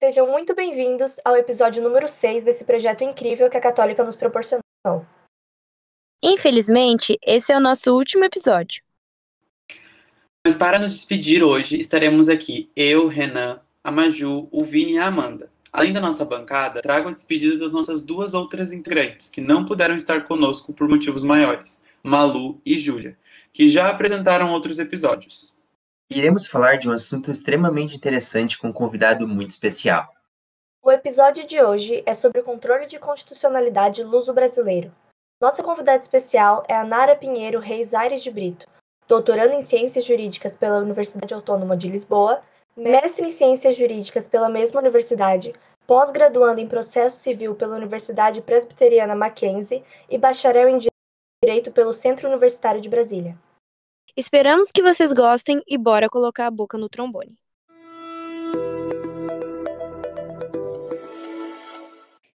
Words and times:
Sejam 0.00 0.30
muito 0.30 0.54
bem-vindos 0.54 1.16
ao 1.24 1.36
episódio 1.36 1.82
número 1.82 2.06
6 2.06 2.44
desse 2.44 2.64
projeto 2.64 3.02
incrível 3.02 3.50
que 3.50 3.56
a 3.56 3.60
Católica 3.60 4.04
nos 4.04 4.14
proporcionou. 4.14 4.62
Infelizmente, 6.22 7.18
esse 7.20 7.52
é 7.52 7.56
o 7.56 7.60
nosso 7.60 7.92
último 7.96 8.24
episódio. 8.24 8.80
Mas 10.46 10.54
para 10.54 10.78
nos 10.78 10.92
despedir 10.92 11.42
hoje, 11.42 11.80
estaremos 11.80 12.28
aqui 12.28 12.70
eu, 12.76 13.08
Renan, 13.08 13.60
a 13.82 13.90
Maju, 13.90 14.46
o 14.52 14.64
Vini 14.64 14.92
e 14.92 14.98
a 14.98 15.06
Amanda. 15.06 15.50
Além 15.72 15.92
da 15.92 16.00
nossa 16.00 16.24
bancada, 16.24 16.80
trago 16.80 17.08
a 17.08 17.12
despedida 17.12 17.58
das 17.58 17.72
nossas 17.72 18.00
duas 18.00 18.34
outras 18.34 18.70
integrantes, 18.70 19.28
que 19.28 19.40
não 19.40 19.64
puderam 19.64 19.96
estar 19.96 20.22
conosco 20.22 20.72
por 20.72 20.88
motivos 20.88 21.24
maiores, 21.24 21.80
Malu 22.04 22.60
e 22.64 22.78
Júlia, 22.78 23.18
que 23.52 23.68
já 23.68 23.88
apresentaram 23.88 24.52
outros 24.52 24.78
episódios. 24.78 25.57
Iremos 26.10 26.46
falar 26.46 26.78
de 26.78 26.88
um 26.88 26.92
assunto 26.92 27.30
extremamente 27.30 27.94
interessante 27.94 28.58
com 28.58 28.68
um 28.68 28.72
convidado 28.72 29.28
muito 29.28 29.50
especial. 29.50 30.08
O 30.82 30.90
episódio 30.90 31.46
de 31.46 31.62
hoje 31.62 32.02
é 32.06 32.14
sobre 32.14 32.40
o 32.40 32.44
controle 32.44 32.86
de 32.86 32.98
constitucionalidade 32.98 34.02
luso-brasileiro. 34.02 34.90
Nossa 35.38 35.62
convidada 35.62 36.00
especial 36.00 36.64
é 36.66 36.74
a 36.74 36.82
Nara 36.82 37.14
Pinheiro 37.14 37.60
Reis 37.60 37.92
Aires 37.92 38.22
de 38.22 38.30
Brito, 38.30 38.66
doutoranda 39.06 39.54
em 39.54 39.60
Ciências 39.60 40.06
Jurídicas 40.06 40.56
pela 40.56 40.78
Universidade 40.78 41.34
Autônoma 41.34 41.76
de 41.76 41.90
Lisboa, 41.90 42.40
mestre 42.74 43.26
em 43.26 43.30
Ciências 43.30 43.76
Jurídicas 43.76 44.26
pela 44.26 44.48
mesma 44.48 44.80
universidade, 44.80 45.54
pós-graduanda 45.86 46.62
em 46.62 46.66
Processo 46.66 47.18
Civil 47.18 47.54
pela 47.54 47.76
Universidade 47.76 48.40
Presbiteriana 48.40 49.14
Mackenzie 49.14 49.84
e 50.08 50.16
bacharel 50.16 50.70
em 50.70 50.78
Direito 51.44 51.70
pelo 51.70 51.92
Centro 51.92 52.28
Universitário 52.28 52.80
de 52.80 52.88
Brasília. 52.88 53.36
Esperamos 54.18 54.72
que 54.72 54.82
vocês 54.82 55.12
gostem 55.12 55.62
e 55.64 55.78
bora 55.78 56.08
colocar 56.08 56.48
a 56.48 56.50
boca 56.50 56.76
no 56.76 56.88
trombone. 56.88 57.38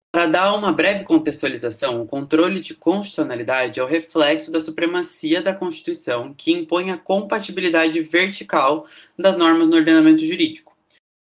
Para 0.09 0.27
dar 0.27 0.53
uma 0.53 0.71
breve 0.71 1.03
contextualização, 1.03 2.01
o 2.01 2.05
controle 2.05 2.61
de 2.61 2.73
constitucionalidade 2.73 3.81
é 3.81 3.83
o 3.83 3.85
reflexo 3.85 4.49
da 4.49 4.61
supremacia 4.61 5.41
da 5.41 5.53
Constituição 5.53 6.33
que 6.33 6.53
impõe 6.53 6.89
a 6.89 6.97
compatibilidade 6.97 8.01
vertical 8.01 8.87
das 9.19 9.35
normas 9.35 9.67
no 9.67 9.75
ordenamento 9.75 10.25
jurídico. 10.25 10.73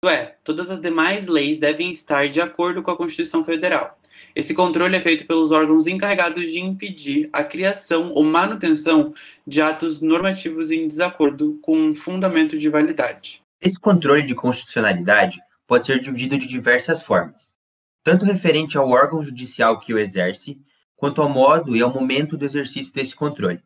Isto 0.02 0.12
é, 0.12 0.36
todas 0.42 0.72
as 0.72 0.80
demais 0.80 1.28
leis 1.28 1.60
devem 1.60 1.92
estar 1.92 2.28
de 2.28 2.40
acordo 2.40 2.82
com 2.82 2.90
a 2.90 2.96
Constituição 2.96 3.44
Federal. 3.44 3.96
Esse 4.34 4.54
controle 4.54 4.96
é 4.96 5.00
feito 5.00 5.26
pelos 5.26 5.50
órgãos 5.50 5.86
encarregados 5.86 6.48
de 6.50 6.60
impedir 6.60 7.28
a 7.32 7.42
criação 7.42 8.12
ou 8.12 8.22
manutenção 8.22 9.14
de 9.46 9.60
atos 9.60 10.00
normativos 10.00 10.70
em 10.70 10.86
desacordo 10.86 11.58
com 11.62 11.76
um 11.76 11.94
fundamento 11.94 12.58
de 12.58 12.68
validade. 12.68 13.42
Esse 13.60 13.78
controle 13.78 14.22
de 14.22 14.34
constitucionalidade 14.34 15.38
pode 15.66 15.86
ser 15.86 16.00
dividido 16.00 16.38
de 16.38 16.46
diversas 16.46 17.02
formas, 17.02 17.54
tanto 18.02 18.24
referente 18.24 18.78
ao 18.78 18.88
órgão 18.88 19.24
judicial 19.24 19.80
que 19.80 19.92
o 19.92 19.98
exerce, 19.98 20.58
quanto 20.96 21.20
ao 21.20 21.28
modo 21.28 21.76
e 21.76 21.82
ao 21.82 21.92
momento 21.92 22.36
do 22.36 22.44
exercício 22.44 22.92
desse 22.92 23.14
controle. 23.14 23.60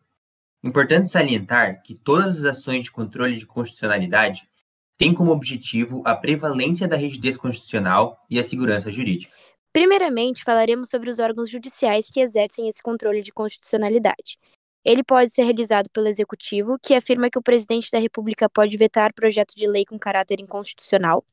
Importante 0.64 1.09
salientar 1.09 1.83
que 1.83 1.94
todas 1.94 2.39
as 2.39 2.44
ações 2.44 2.84
de 2.84 2.91
controle 2.91 3.37
de 3.37 3.47
constitucionalidade 3.47 4.48
têm 4.97 5.12
como 5.12 5.33
objetivo 5.33 6.03
a 6.05 6.14
prevalência 6.14 6.87
da 6.87 6.97
rigidez 6.97 7.37
constitucional 7.37 8.25
e 8.31 8.39
a 8.39 8.44
segurança 8.44 8.92
jurídica. 8.92 9.33
Primeiramente, 9.73 10.45
falaremos 10.45 10.91
sobre 10.91 11.09
os 11.09 11.19
órgãos 11.19 11.48
judiciais 11.48 12.11
que 12.11 12.20
exercem 12.20 12.69
esse 12.69 12.83
controle 12.83 13.23
de 13.23 13.33
constitucionalidade. 13.33 14.39
Ele 14.84 15.03
pode 15.03 15.31
ser 15.31 15.45
realizado 15.45 15.89
pelo 15.91 16.09
Executivo, 16.09 16.77
que 16.83 16.95
afirma 16.95 17.31
que 17.31 17.39
o 17.39 17.42
presidente 17.42 17.91
da 17.91 17.98
República 17.98 18.50
pode 18.50 18.77
vetar 18.77 19.15
projeto 19.15 19.55
de 19.55 19.67
lei 19.67 19.84
com 19.84 19.98
caráter 19.98 20.41
inconstitucional. 20.41 21.25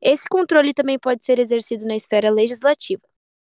Esse 0.00 0.28
controle 0.28 0.74
também 0.74 0.98
pode 0.98 1.24
ser 1.24 1.38
exercido 1.38 1.86
na 1.86 1.96
esfera 1.96 2.30
legislativa, 2.30 3.02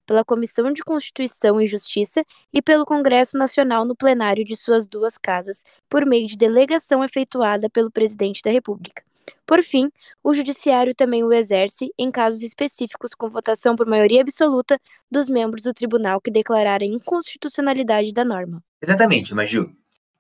pela 0.07 0.25
Comissão 0.25 0.73
de 0.73 0.83
Constituição 0.83 1.61
e 1.61 1.67
Justiça 1.67 2.25
e 2.53 2.61
pelo 2.61 2.85
Congresso 2.85 3.39
Nacional 3.39 3.85
no 3.85 3.97
plenário 3.97 4.45
de 4.45 4.57
suas 4.57 4.87
duas 4.87 5.17
casas, 5.17 5.65
por 5.89 6.05
meio 6.05 6.27
de 6.27 6.37
delegação 6.37 7.03
efetuada 7.03 7.71
pelo 7.71 7.91
presidente 7.91 8.43
da 8.43 8.51
República. 8.51 9.03
Por 9.47 9.63
fim, 9.63 9.91
o 10.23 10.33
Judiciário 10.33 10.95
também 10.95 11.23
o 11.23 11.33
exerce 11.33 11.93
em 11.99 12.11
casos 12.11 12.43
específicos 12.43 13.15
com 13.15 13.29
votação 13.29 13.77
por 13.77 13.87
maioria 13.87 14.23
absoluta 14.23 14.79
dos 15.11 15.29
membros 15.29 15.63
do 15.63 15.75
tribunal 15.75 16.21
que 16.21 16.31
declararem 16.31 16.95
inconstitucionalidade 16.95 18.13
da 18.13 18.25
norma. 18.25 18.63
Exatamente, 18.81 19.35
Maju. 19.35 19.71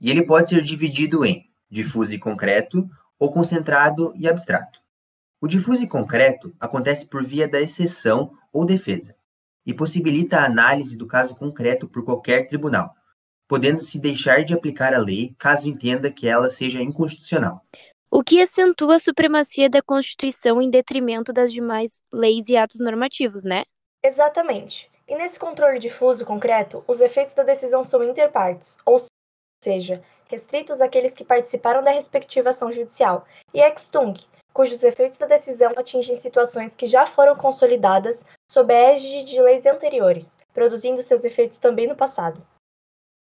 E 0.00 0.10
ele 0.10 0.22
pode 0.22 0.50
ser 0.50 0.62
dividido 0.62 1.24
em 1.24 1.50
difuso 1.70 2.12
e 2.12 2.18
concreto 2.18 2.88
ou 3.18 3.32
concentrado 3.32 4.12
e 4.16 4.28
abstrato. 4.28 4.80
O 5.40 5.48
difuso 5.48 5.82
e 5.82 5.88
concreto 5.88 6.54
acontece 6.60 7.06
por 7.06 7.24
via 7.24 7.48
da 7.48 7.60
exceção 7.60 8.32
ou 8.52 8.64
defesa 8.64 9.14
e 9.64 9.72
possibilita 9.72 10.38
a 10.38 10.44
análise 10.44 10.96
do 10.96 11.06
caso 11.06 11.34
concreto 11.34 11.88
por 11.88 12.04
qualquer 12.04 12.46
tribunal, 12.46 12.94
podendo-se 13.48 13.98
deixar 13.98 14.44
de 14.44 14.52
aplicar 14.52 14.92
a 14.92 14.98
lei 14.98 15.34
caso 15.38 15.66
entenda 15.66 16.10
que 16.10 16.28
ela 16.28 16.50
seja 16.50 16.82
inconstitucional 16.82 17.62
o 18.16 18.22
que 18.22 18.40
acentua 18.40 18.94
a 18.94 18.98
supremacia 19.00 19.68
da 19.68 19.82
Constituição 19.82 20.62
em 20.62 20.70
detrimento 20.70 21.32
das 21.32 21.52
demais 21.52 22.00
leis 22.12 22.48
e 22.48 22.56
atos 22.56 22.78
normativos, 22.78 23.42
né? 23.42 23.64
Exatamente. 24.04 24.88
E 25.08 25.16
nesse 25.16 25.36
controle 25.36 25.80
difuso 25.80 26.24
concreto, 26.24 26.84
os 26.86 27.00
efeitos 27.00 27.34
da 27.34 27.42
decisão 27.42 27.82
são 27.82 28.04
interpartes, 28.04 28.78
ou 28.86 28.98
seja, 29.60 30.00
restritos 30.28 30.80
àqueles 30.80 31.12
que 31.12 31.24
participaram 31.24 31.82
da 31.82 31.90
respectiva 31.90 32.50
ação 32.50 32.70
judicial, 32.70 33.26
e 33.52 33.60
ex 33.60 33.88
tunc, 33.88 34.24
cujos 34.52 34.84
efeitos 34.84 35.18
da 35.18 35.26
decisão 35.26 35.72
atingem 35.76 36.14
situações 36.14 36.76
que 36.76 36.86
já 36.86 37.06
foram 37.06 37.34
consolidadas 37.34 38.24
sob 38.48 38.72
a 38.72 38.92
égide 38.92 39.24
de 39.24 39.42
leis 39.42 39.66
anteriores, 39.66 40.38
produzindo 40.52 41.02
seus 41.02 41.24
efeitos 41.24 41.56
também 41.56 41.88
no 41.88 41.96
passado. 41.96 42.46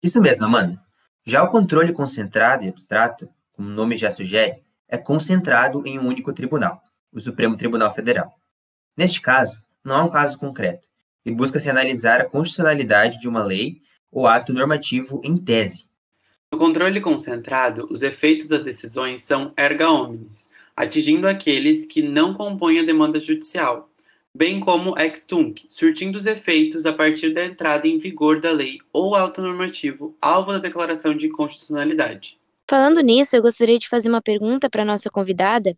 Isso 0.04 0.20
mesmo, 0.20 0.46
Amanda. 0.46 0.78
Já 1.26 1.42
o 1.42 1.50
controle 1.50 1.94
concentrado 1.94 2.66
e 2.66 2.68
abstrato, 2.68 3.30
como 3.54 3.70
o 3.70 3.72
nome 3.72 3.96
já 3.96 4.12
sugere, 4.12 4.62
é 4.94 4.98
concentrado 5.00 5.82
em 5.88 5.98
um 5.98 6.06
único 6.06 6.32
tribunal, 6.32 6.80
o 7.12 7.20
Supremo 7.20 7.58
Tribunal 7.58 7.92
Federal. 7.92 8.32
Neste 8.96 9.20
caso, 9.20 9.60
não 9.84 9.96
há 9.96 10.04
um 10.04 10.10
caso 10.10 10.38
concreto, 10.38 10.88
e 11.26 11.32
busca-se 11.32 11.68
analisar 11.68 12.22
a 12.22 12.26
constitucionalidade 12.26 13.20
de 13.20 13.28
uma 13.28 13.44
lei 13.44 13.82
ou 14.12 14.28
ato 14.28 14.54
normativo 14.54 15.20
em 15.24 15.36
tese. 15.36 15.88
No 16.52 16.60
controle 16.60 17.02
concentrado, 17.02 17.88
os 17.90 18.04
efeitos 18.04 18.48
das 18.48 18.64
decisões 18.64 19.24
são 19.24 19.52
erga 19.58 19.90
omnes, 19.90 20.48
atingindo 20.76 21.28
aqueles 21.28 21.88
que 21.88 22.04
não 22.04 22.36
compõem 22.36 22.78
a 22.78 22.84
demanda 22.84 23.20
judicial, 23.20 23.90
bem 24.38 24.60
como 24.60 24.96
ex 25.00 25.26
tunc, 25.26 25.66
surtindo 25.70 26.20
os 26.20 26.28
efeitos 26.28 26.86
a 26.86 26.94
partir 26.94 27.34
da 27.34 27.44
entrada 27.44 27.88
em 27.88 27.98
vigor 27.98 28.40
da 28.40 28.52
lei 28.52 28.78
ou 28.94 29.16
ato 29.16 29.42
normativo, 29.42 30.16
alvo 30.22 30.52
da 30.52 30.60
declaração 30.60 31.18
de 31.18 31.26
inconstitucionalidade. 31.26 32.38
Falando 32.70 33.02
nisso, 33.02 33.36
eu 33.36 33.42
gostaria 33.42 33.78
de 33.78 33.90
fazer 33.90 34.10
uma 34.10 34.22
pergunta 34.22 34.70
para 34.70 34.86
nossa 34.86 35.10
convidada. 35.10 35.76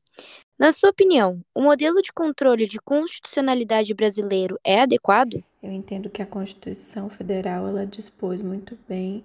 Na 0.57 0.71
sua 0.71 0.91
opinião, 0.91 1.41
o 1.53 1.61
modelo 1.61 2.01
de 2.01 2.13
controle 2.13 2.67
de 2.67 2.79
constitucionalidade 2.79 3.93
brasileiro 3.93 4.57
é 4.63 4.81
adequado? 4.81 5.43
Eu 5.61 5.71
entendo 5.71 6.09
que 6.09 6.21
a 6.21 6.25
Constituição 6.25 7.09
Federal 7.09 7.67
ela 7.67 7.85
dispôs 7.85 8.41
muito 8.41 8.77
bem 8.87 9.23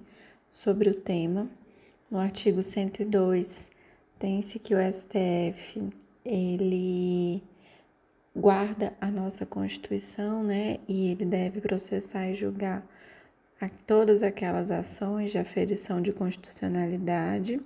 sobre 0.48 0.88
o 0.88 0.94
tema. 0.94 1.48
No 2.10 2.18
artigo 2.18 2.62
102 2.62 3.70
tem-se 4.18 4.58
que 4.58 4.74
o 4.74 4.78
STF 4.78 5.88
ele 6.24 7.42
guarda 8.34 8.94
a 9.00 9.10
nossa 9.10 9.44
Constituição, 9.44 10.42
né? 10.42 10.78
E 10.88 11.08
ele 11.08 11.24
deve 11.24 11.60
processar 11.60 12.28
e 12.28 12.34
julgar 12.34 12.84
a 13.60 13.68
todas 13.68 14.22
aquelas 14.22 14.70
ações 14.70 15.30
de 15.30 15.38
aferição 15.38 16.00
de 16.00 16.12
constitucionalidade 16.12 17.60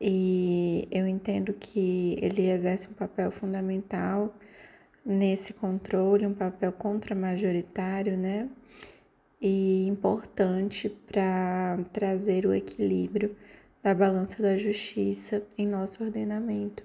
e 0.00 0.88
eu 0.90 1.06
entendo 1.06 1.52
que 1.52 2.18
ele 2.20 2.50
exerce 2.50 2.88
um 2.88 2.92
papel 2.92 3.30
fundamental 3.30 4.34
nesse 5.04 5.52
controle, 5.52 6.26
um 6.26 6.34
papel 6.34 6.72
contramajoritário, 6.72 8.16
né? 8.16 8.48
E 9.40 9.86
importante 9.86 10.88
para 10.88 11.78
trazer 11.92 12.46
o 12.46 12.54
equilíbrio 12.54 13.36
da 13.82 13.94
balança 13.94 14.42
da 14.42 14.56
justiça 14.56 15.42
em 15.56 15.66
nosso 15.66 16.02
ordenamento. 16.02 16.82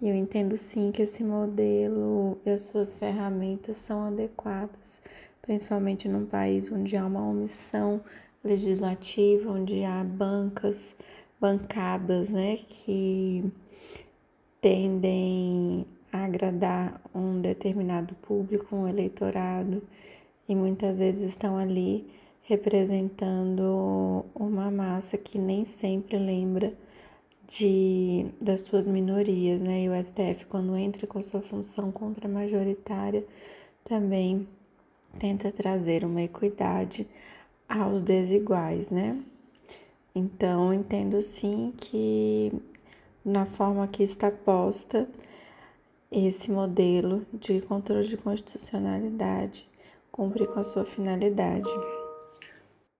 E 0.00 0.08
eu 0.08 0.14
entendo 0.14 0.56
sim 0.56 0.90
que 0.90 1.02
esse 1.02 1.22
modelo 1.22 2.40
e 2.44 2.50
as 2.50 2.62
suas 2.62 2.96
ferramentas 2.96 3.76
são 3.76 4.04
adequadas 4.04 5.00
principalmente 5.44 6.08
num 6.08 6.24
país 6.24 6.72
onde 6.72 6.96
há 6.96 7.04
uma 7.04 7.20
omissão 7.20 8.00
legislativa, 8.42 9.50
onde 9.50 9.84
há 9.84 10.02
bancas, 10.02 10.96
bancadas, 11.38 12.30
né, 12.30 12.56
que 12.56 13.44
tendem 14.60 15.86
a 16.10 16.24
agradar 16.24 16.98
um 17.14 17.40
determinado 17.40 18.14
público, 18.16 18.74
um 18.74 18.88
eleitorado, 18.88 19.82
e 20.48 20.54
muitas 20.54 20.98
vezes 20.98 21.22
estão 21.22 21.58
ali 21.58 22.06
representando 22.42 24.24
uma 24.34 24.70
massa 24.70 25.18
que 25.18 25.38
nem 25.38 25.66
sempre 25.66 26.18
lembra 26.18 26.72
de, 27.46 28.26
das 28.40 28.60
suas 28.60 28.86
minorias, 28.86 29.60
né? 29.60 29.82
E 29.82 29.88
o 29.88 30.02
STF, 30.02 30.46
quando 30.46 30.76
entra 30.76 31.06
com 31.06 31.22
sua 31.22 31.40
função 31.40 31.90
contra-majoritária, 31.90 33.24
também 33.82 34.46
tenta 35.14 35.50
trazer 35.50 36.04
uma 36.04 36.22
equidade 36.22 37.06
aos 37.68 38.00
desiguais, 38.00 38.90
né? 38.90 39.20
Então, 40.14 40.72
entendo 40.72 41.20
sim 41.22 41.72
que 41.76 42.52
na 43.24 43.46
forma 43.46 43.88
que 43.88 44.02
está 44.02 44.30
posta 44.30 45.08
esse 46.10 46.50
modelo 46.50 47.26
de 47.32 47.60
controle 47.62 48.06
de 48.06 48.16
constitucionalidade 48.16 49.66
cumpre 50.12 50.46
com 50.46 50.60
a 50.60 50.64
sua 50.64 50.84
finalidade. 50.84 51.68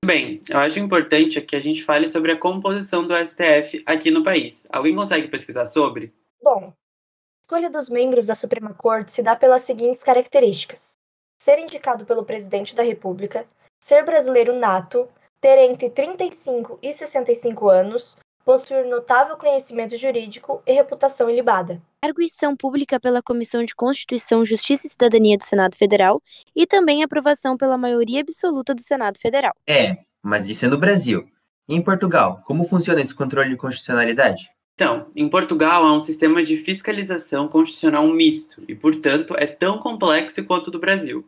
Bem, 0.04 0.40
eu 0.48 0.58
acho 0.58 0.80
importante 0.80 1.40
que 1.40 1.54
a 1.54 1.60
gente 1.60 1.84
fale 1.84 2.08
sobre 2.08 2.32
a 2.32 2.36
composição 2.36 3.06
do 3.06 3.14
STF 3.14 3.82
aqui 3.86 4.10
no 4.10 4.24
país. 4.24 4.66
Alguém 4.68 4.94
consegue 4.94 5.28
pesquisar 5.28 5.64
sobre? 5.66 6.12
Bom, 6.42 6.74
a 6.74 7.40
escolha 7.40 7.70
dos 7.70 7.88
membros 7.88 8.26
da 8.26 8.34
Suprema 8.34 8.74
Corte 8.74 9.12
se 9.12 9.22
dá 9.22 9.36
pelas 9.36 9.62
seguintes 9.62 10.02
características: 10.02 10.98
ser 11.40 11.58
indicado 11.58 12.04
pelo 12.04 12.24
presidente 12.24 12.74
da 12.74 12.82
República, 12.82 13.46
ser 13.82 14.04
brasileiro 14.04 14.58
nato, 14.58 15.08
ter 15.40 15.58
entre 15.58 15.90
35 15.90 16.78
e 16.82 16.92
65 16.92 17.68
anos, 17.68 18.16
possuir 18.44 18.86
notável 18.86 19.36
conhecimento 19.36 19.96
jurídico 19.96 20.62
e 20.66 20.72
reputação 20.72 21.30
ilibada. 21.30 21.80
Arguição 22.02 22.54
pública 22.54 23.00
pela 23.00 23.22
Comissão 23.22 23.64
de 23.64 23.74
Constituição, 23.74 24.44
Justiça 24.44 24.86
e 24.86 24.90
Cidadania 24.90 25.38
do 25.38 25.44
Senado 25.44 25.76
Federal 25.76 26.22
e 26.54 26.66
também 26.66 27.02
aprovação 27.02 27.56
pela 27.56 27.78
maioria 27.78 28.20
absoluta 28.20 28.74
do 28.74 28.82
Senado 28.82 29.18
Federal. 29.18 29.54
É, 29.66 29.96
mas 30.22 30.48
isso 30.48 30.66
é 30.66 30.68
no 30.68 30.78
Brasil. 30.78 31.26
E 31.66 31.74
em 31.74 31.82
Portugal, 31.82 32.42
como 32.44 32.64
funciona 32.64 33.00
esse 33.00 33.14
controle 33.14 33.50
de 33.50 33.56
constitucionalidade? 33.56 34.50
Então, 34.74 35.06
em 35.14 35.28
Portugal 35.28 35.86
há 35.86 35.92
um 35.94 36.00
sistema 36.00 36.42
de 36.42 36.56
fiscalização 36.56 37.46
constitucional 37.46 38.08
misto 38.08 38.60
e, 38.66 38.74
portanto, 38.74 39.34
é 39.38 39.46
tão 39.46 39.78
complexo 39.78 40.44
quanto 40.44 40.68
o 40.68 40.70
do 40.70 40.80
Brasil. 40.80 41.24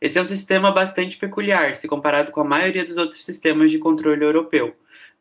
Esse 0.00 0.18
é 0.18 0.22
um 0.22 0.24
sistema 0.24 0.72
bastante 0.72 1.16
peculiar 1.16 1.76
se 1.76 1.86
comparado 1.86 2.32
com 2.32 2.40
a 2.40 2.44
maioria 2.44 2.84
dos 2.84 2.96
outros 2.96 3.24
sistemas 3.24 3.70
de 3.70 3.78
controle 3.78 4.24
europeu, 4.24 4.74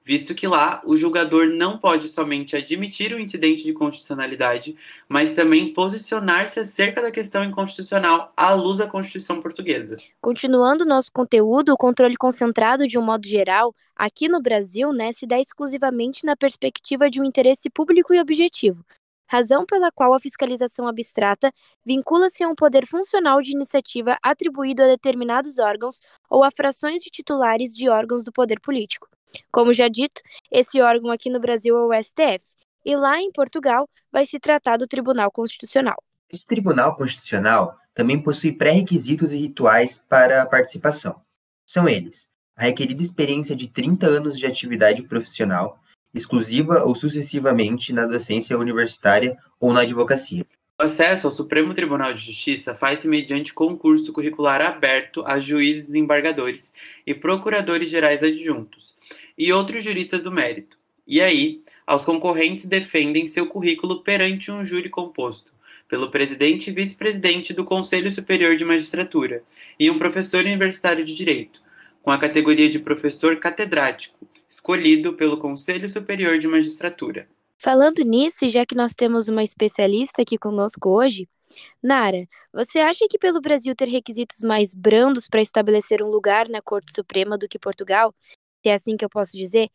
visto 0.03 0.33
que 0.33 0.47
lá 0.47 0.81
o 0.85 0.95
julgador 0.95 1.47
não 1.47 1.77
pode 1.77 2.09
somente 2.09 2.55
admitir 2.55 3.13
o 3.13 3.19
incidente 3.19 3.63
de 3.63 3.73
constitucionalidade, 3.73 4.75
mas 5.07 5.31
também 5.31 5.73
posicionar-se 5.73 6.59
acerca 6.59 7.01
da 7.01 7.11
questão 7.11 7.43
inconstitucional 7.43 8.33
à 8.35 8.53
luz 8.53 8.77
da 8.77 8.87
Constituição 8.87 9.41
portuguesa. 9.41 9.95
Continuando 10.21 10.85
nosso 10.85 11.11
conteúdo, 11.11 11.73
o 11.73 11.77
controle 11.77 12.15
concentrado, 12.15 12.87
de 12.87 12.97
um 12.97 13.01
modo 13.01 13.27
geral, 13.27 13.73
aqui 13.95 14.27
no 14.27 14.41
Brasil, 14.41 14.91
né, 14.91 15.11
se 15.11 15.27
dá 15.27 15.39
exclusivamente 15.39 16.25
na 16.25 16.35
perspectiva 16.35 17.09
de 17.09 17.21
um 17.21 17.23
interesse 17.23 17.69
público 17.69 18.13
e 18.13 18.19
objetivo, 18.19 18.83
razão 19.27 19.63
pela 19.65 19.91
qual 19.91 20.13
a 20.13 20.19
fiscalização 20.19 20.87
abstrata 20.87 21.51
vincula-se 21.85 22.43
a 22.43 22.49
um 22.49 22.55
poder 22.55 22.87
funcional 22.87 23.41
de 23.41 23.51
iniciativa 23.51 24.17
atribuído 24.23 24.81
a 24.81 24.87
determinados 24.87 25.59
órgãos 25.59 26.01
ou 26.27 26.43
a 26.43 26.49
frações 26.49 27.01
de 27.01 27.11
titulares 27.11 27.75
de 27.75 27.87
órgãos 27.87 28.23
do 28.23 28.31
poder 28.31 28.59
político. 28.59 29.07
Como 29.51 29.73
já 29.73 29.87
dito, 29.87 30.21
esse 30.51 30.81
órgão 30.81 31.11
aqui 31.11 31.29
no 31.29 31.39
Brasil 31.39 31.75
é 31.77 31.85
o 31.85 32.03
STF, 32.03 32.43
e 32.85 32.95
lá 32.95 33.19
em 33.19 33.31
Portugal 33.31 33.87
vai 34.11 34.25
se 34.25 34.39
tratar 34.39 34.77
do 34.77 34.87
Tribunal 34.87 35.31
Constitucional. 35.31 35.97
Esse 36.31 36.45
Tribunal 36.45 36.95
Constitucional 36.95 37.77
também 37.93 38.21
possui 38.21 38.51
pré-requisitos 38.51 39.33
e 39.33 39.37
rituais 39.37 39.97
para 39.97 40.41
a 40.41 40.45
participação. 40.45 41.21
São 41.65 41.87
eles: 41.87 42.27
a 42.55 42.63
requerida 42.63 43.01
experiência 43.01 43.55
de 43.55 43.67
30 43.67 44.07
anos 44.07 44.37
de 44.37 44.45
atividade 44.45 45.03
profissional, 45.03 45.79
exclusiva 46.13 46.83
ou 46.83 46.95
sucessivamente 46.95 47.93
na 47.93 48.05
docência 48.05 48.57
universitária 48.57 49.37
ou 49.59 49.73
na 49.73 49.81
advocacia. 49.81 50.45
O 50.79 50.83
acesso 50.83 51.27
ao 51.27 51.33
Supremo 51.33 51.73
Tribunal 51.73 52.13
de 52.13 52.25
Justiça 52.25 52.73
faz-se 52.73 53.05
mediante 53.05 53.53
concurso 53.53 54.13
curricular 54.13 54.61
aberto 54.61 55.21
a 55.27 55.37
juízes 55.37 55.87
desembargadores 55.87 56.71
e 57.05 57.13
procuradores 57.13 57.89
gerais 57.89 58.23
adjuntos 58.23 58.95
e 59.37 59.51
outros 59.51 59.83
juristas 59.83 60.21
do 60.21 60.31
mérito. 60.31 60.77
E 61.05 61.19
aí, 61.19 61.61
aos 61.85 62.05
concorrentes 62.05 62.63
defendem 62.63 63.27
seu 63.27 63.45
currículo 63.45 64.03
perante 64.03 64.53
um 64.53 64.63
júri 64.63 64.87
composto 64.87 65.51
pelo 65.85 66.09
presidente 66.09 66.69
e 66.69 66.73
vice-presidente 66.73 67.53
do 67.53 67.65
Conselho 67.65 68.09
Superior 68.09 68.55
de 68.55 68.63
Magistratura 68.63 69.43
e 69.77 69.91
um 69.91 69.99
professor 69.99 70.45
universitário 70.45 71.03
de 71.03 71.13
Direito, 71.13 71.61
com 72.01 72.09
a 72.09 72.17
categoria 72.17 72.69
de 72.69 72.79
professor 72.79 73.35
catedrático, 73.35 74.25
escolhido 74.47 75.11
pelo 75.11 75.39
Conselho 75.39 75.89
Superior 75.89 76.39
de 76.39 76.47
Magistratura. 76.47 77.27
Falando 77.61 78.03
nisso, 78.03 78.45
e 78.45 78.49
já 78.49 78.65
que 78.65 78.73
nós 78.73 78.93
temos 78.95 79.27
uma 79.27 79.43
especialista 79.43 80.21
aqui 80.21 80.37
conosco 80.37 80.89
hoje, 80.89 81.27
Nara, 81.83 82.25
você 82.53 82.79
acha 82.79 83.05
que 83.09 83.19
pelo 83.19 83.41
Brasil 83.41 83.75
ter 83.75 83.89
requisitos 83.89 84.41
mais 84.41 84.73
brandos 84.73 85.27
para 85.27 85.41
estabelecer 85.41 86.01
um 86.01 86.07
lugar 86.09 86.47
na 86.47 86.61
Corte 86.61 86.93
Suprema 86.95 87.37
do 87.37 87.49
que 87.49 87.59
Portugal, 87.59 88.15
se 88.63 88.69
é 88.69 88.73
assim 88.73 88.95
que 88.95 89.03
eu 89.03 89.09
posso 89.09 89.33
dizer, 89.33 89.69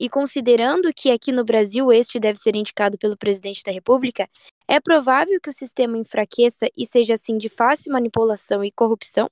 e 0.00 0.08
considerando 0.08 0.92
que 0.92 1.12
aqui 1.12 1.30
no 1.30 1.44
Brasil 1.44 1.92
este 1.92 2.18
deve 2.18 2.36
ser 2.40 2.56
indicado 2.56 2.98
pelo 2.98 3.16
presidente 3.16 3.62
da 3.62 3.70
República, 3.70 4.28
é 4.66 4.80
provável 4.80 5.40
que 5.40 5.50
o 5.50 5.52
sistema 5.52 5.96
enfraqueça 5.96 6.66
e 6.76 6.84
seja 6.84 7.14
assim 7.14 7.38
de 7.38 7.48
fácil 7.48 7.92
manipulação 7.92 8.64
e 8.64 8.72
corrupção? 8.72 9.30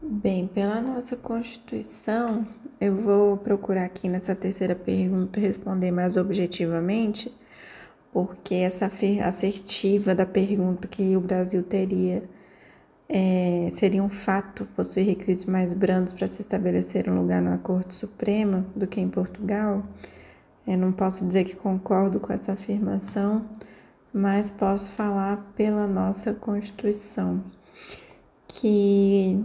Bem, 0.00 0.46
pela 0.46 0.80
nossa 0.80 1.16
Constituição, 1.16 2.46
eu 2.80 2.94
vou 2.94 3.36
procurar 3.36 3.84
aqui 3.84 4.08
nessa 4.08 4.32
terceira 4.32 4.74
pergunta 4.74 5.40
responder 5.40 5.90
mais 5.90 6.16
objetivamente, 6.16 7.36
porque 8.12 8.54
essa 8.54 8.88
assertiva 9.26 10.14
da 10.14 10.24
pergunta 10.24 10.86
que 10.86 11.16
o 11.16 11.20
Brasil 11.20 11.64
teria 11.64 12.22
é, 13.08 13.72
seria 13.74 14.02
um 14.02 14.08
fato 14.08 14.66
possuir 14.76 15.06
requisitos 15.06 15.46
mais 15.46 15.74
brandos 15.74 16.12
para 16.12 16.28
se 16.28 16.40
estabelecer 16.42 17.10
um 17.10 17.20
lugar 17.20 17.42
na 17.42 17.58
Corte 17.58 17.94
Suprema 17.96 18.64
do 18.76 18.86
que 18.86 19.00
em 19.00 19.08
Portugal. 19.08 19.84
Eu 20.64 20.78
não 20.78 20.92
posso 20.92 21.26
dizer 21.26 21.42
que 21.44 21.56
concordo 21.56 22.20
com 22.20 22.32
essa 22.32 22.52
afirmação, 22.52 23.46
mas 24.12 24.48
posso 24.48 24.90
falar 24.92 25.52
pela 25.56 25.88
nossa 25.88 26.32
Constituição, 26.34 27.42
que 28.46 29.42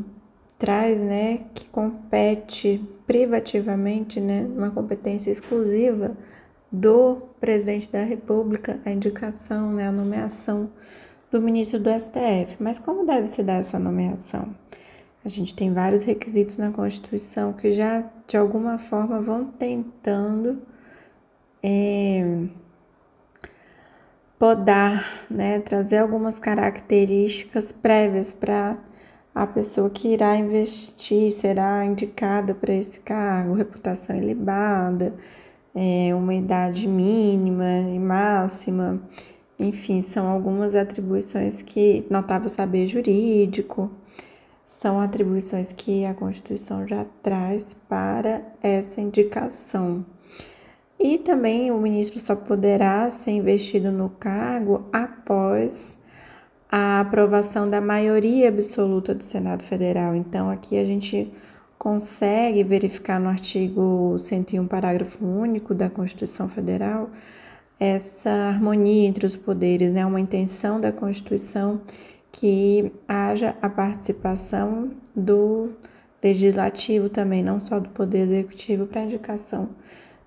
traz, 0.64 1.02
né, 1.02 1.42
que 1.54 1.68
compete 1.68 2.82
privativamente, 3.06 4.22
né, 4.22 4.48
uma 4.56 4.72
competência 4.72 5.30
exclusiva 5.30 6.16
do 6.72 7.18
presidente 7.38 7.92
da 7.92 8.02
República 8.02 8.80
a 8.86 8.90
indicação, 8.90 9.74
né, 9.74 9.90
a 9.90 9.92
nomeação 9.92 10.70
do 11.30 11.42
ministro 11.42 11.82
do 11.82 11.90
STF. 11.90 12.56
Mas 12.62 12.80
como 12.80 13.06
deve 13.06 13.28
se 13.28 13.44
dar 13.44 13.56
essa 13.56 13.78
nomeação? 13.78 14.56
A 15.26 15.28
gente 15.28 15.54
tem 15.54 15.74
vários 15.74 16.04
requisitos 16.04 16.56
na 16.56 16.72
Constituição 16.72 17.52
que 17.52 17.74
já, 17.74 18.02
de 18.26 18.38
alguma 18.38 18.78
forma, 18.78 19.20
vão 19.20 19.44
tentando 19.44 20.62
é, 21.62 22.38
podar, 24.40 25.26
né, 25.30 25.60
trazer 25.60 25.98
algumas 25.98 26.36
características 26.36 27.74
prévias 27.74 28.32
para 28.32 28.78
a 29.34 29.48
pessoa 29.48 29.90
que 29.90 30.10
irá 30.10 30.36
investir 30.38 31.32
será 31.32 31.84
indicada 31.86 32.54
para 32.54 32.74
esse 32.74 33.00
cargo, 33.00 33.54
reputação 33.54 34.16
ilibada, 34.16 35.14
é, 35.74 36.14
uma 36.14 36.36
idade 36.36 36.88
mínima 36.88 37.80
e 37.94 37.98
máxima, 37.98 39.02
enfim, 39.58 40.02
são 40.02 40.28
algumas 40.28 40.76
atribuições 40.76 41.62
que 41.62 42.06
notável 42.10 42.50
saber 42.50 42.86
jurídico, 42.86 43.90
são 44.68 45.00
atribuições 45.00 45.72
que 45.72 46.06
a 46.06 46.14
Constituição 46.14 46.88
já 46.88 47.06
traz 47.22 47.74
para 47.88 48.42
essa 48.62 49.00
indicação. 49.02 50.06
E 51.00 51.18
também 51.18 51.72
o 51.72 51.80
ministro 51.80 52.20
só 52.20 52.36
poderá 52.36 53.10
ser 53.10 53.32
investido 53.32 53.92
no 53.92 54.10
cargo 54.10 54.86
após 54.92 55.98
a 56.76 57.02
aprovação 57.02 57.70
da 57.70 57.80
maioria 57.80 58.50
absoluta 58.50 59.14
do 59.14 59.24
Senado 59.24 59.64
Federal. 59.64 60.16
Então, 60.16 60.50
aqui 60.50 60.76
a 60.76 60.84
gente 60.84 61.32
consegue 61.78 62.64
verificar 62.64 63.20
no 63.20 63.30
artigo 63.30 64.16
101, 64.18 64.66
parágrafo 64.66 65.24
único 65.24 65.76
da 65.76 65.88
Constituição 65.88 66.50
Federal, 66.50 67.12
essa 67.80 68.32
harmonia 68.32 69.08
entre 69.08 69.24
os 69.24 69.36
poderes, 69.36 69.94
né? 69.94 70.04
uma 70.04 70.20
intenção 70.20 70.82
da 70.82 70.92
Constituição 70.92 71.80
que 72.32 72.92
haja 73.08 73.56
a 73.62 73.70
participação 73.70 74.94
do 75.16 75.74
legislativo 76.24 77.08
também, 77.08 77.44
não 77.44 77.60
só 77.60 77.80
do 77.80 77.90
poder 77.90 78.22
executivo, 78.22 78.88
para 78.88 79.04
indicação 79.04 79.70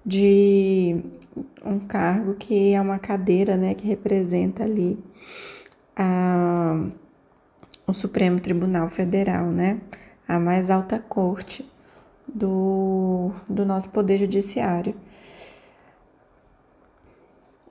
de 0.05 0.95
um 1.65 1.81
cargo 1.81 2.35
que 2.35 2.73
é 2.73 2.81
uma 2.81 3.01
cadeira, 3.01 3.57
né, 3.57 3.75
que 3.75 3.85
representa 3.85 4.63
ali 4.63 4.97
a, 5.97 6.87
o 7.87 7.93
Supremo 7.95 8.39
Tribunal 8.41 8.89
Federal, 8.89 9.47
né? 9.47 9.81
A 10.29 10.39
mais 10.39 10.71
alta 10.71 10.99
corte 10.99 11.65
do, 12.27 13.31
do 13.49 13.65
nosso 13.65 13.89
Poder 13.91 14.19
Judiciário. 14.19 14.95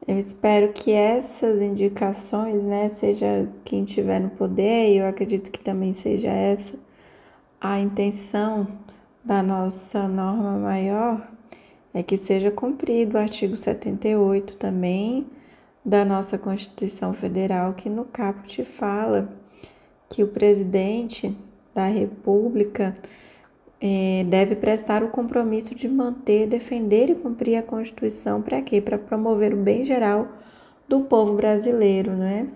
Eu 0.08 0.20
espero 0.20 0.72
que 0.72 0.92
essas 0.92 1.62
indicações, 1.62 2.64
né, 2.64 2.90
seja 2.90 3.50
quem 3.64 3.86
tiver 3.86 4.20
no 4.20 4.30
poder, 4.30 4.94
e 4.94 4.98
eu 4.98 5.08
acredito 5.08 5.50
que 5.50 5.60
também 5.60 5.94
seja 5.96 6.30
essa 6.30 6.78
a 7.60 7.80
intenção 7.80 8.68
da 9.24 9.42
nossa 9.42 10.08
norma 10.08 10.60
maior, 10.60 11.28
é 11.94 12.04
que 12.04 12.18
seja 12.18 12.52
cumprido 12.52 13.18
o 13.18 13.20
artigo 13.20 13.58
78 13.58 14.56
também 14.58 15.26
da 15.86 16.04
nossa 16.04 16.38
Constituição 16.38 17.14
Federal, 17.14 17.74
que 17.74 17.88
no 17.90 18.06
caput 18.06 18.64
fala 18.66 19.30
que 20.10 20.24
o 20.24 20.28
presidente 20.28 21.38
da 21.76 21.88
República 21.88 22.94
é, 23.80 24.24
deve 24.28 24.56
prestar 24.56 25.04
o 25.04 25.10
compromisso 25.10 25.76
de 25.76 25.88
manter, 25.88 26.48
defender 26.48 27.10
e 27.10 27.16
cumprir 27.16 27.58
a 27.58 27.64
Constituição 27.64 28.42
para 28.42 28.62
quê? 28.62 28.82
Para 28.82 28.98
promover 28.98 29.54
o 29.54 29.58
bem 29.58 29.86
geral 29.86 30.28
do 30.88 31.02
povo 31.02 31.36
brasileiro, 31.36 32.12
né? 32.12 32.48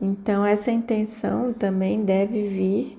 Então, 0.00 0.44
essa 0.44 0.70
intenção 0.70 1.52
também 1.52 2.04
deve 2.04 2.48
vir 2.48 2.98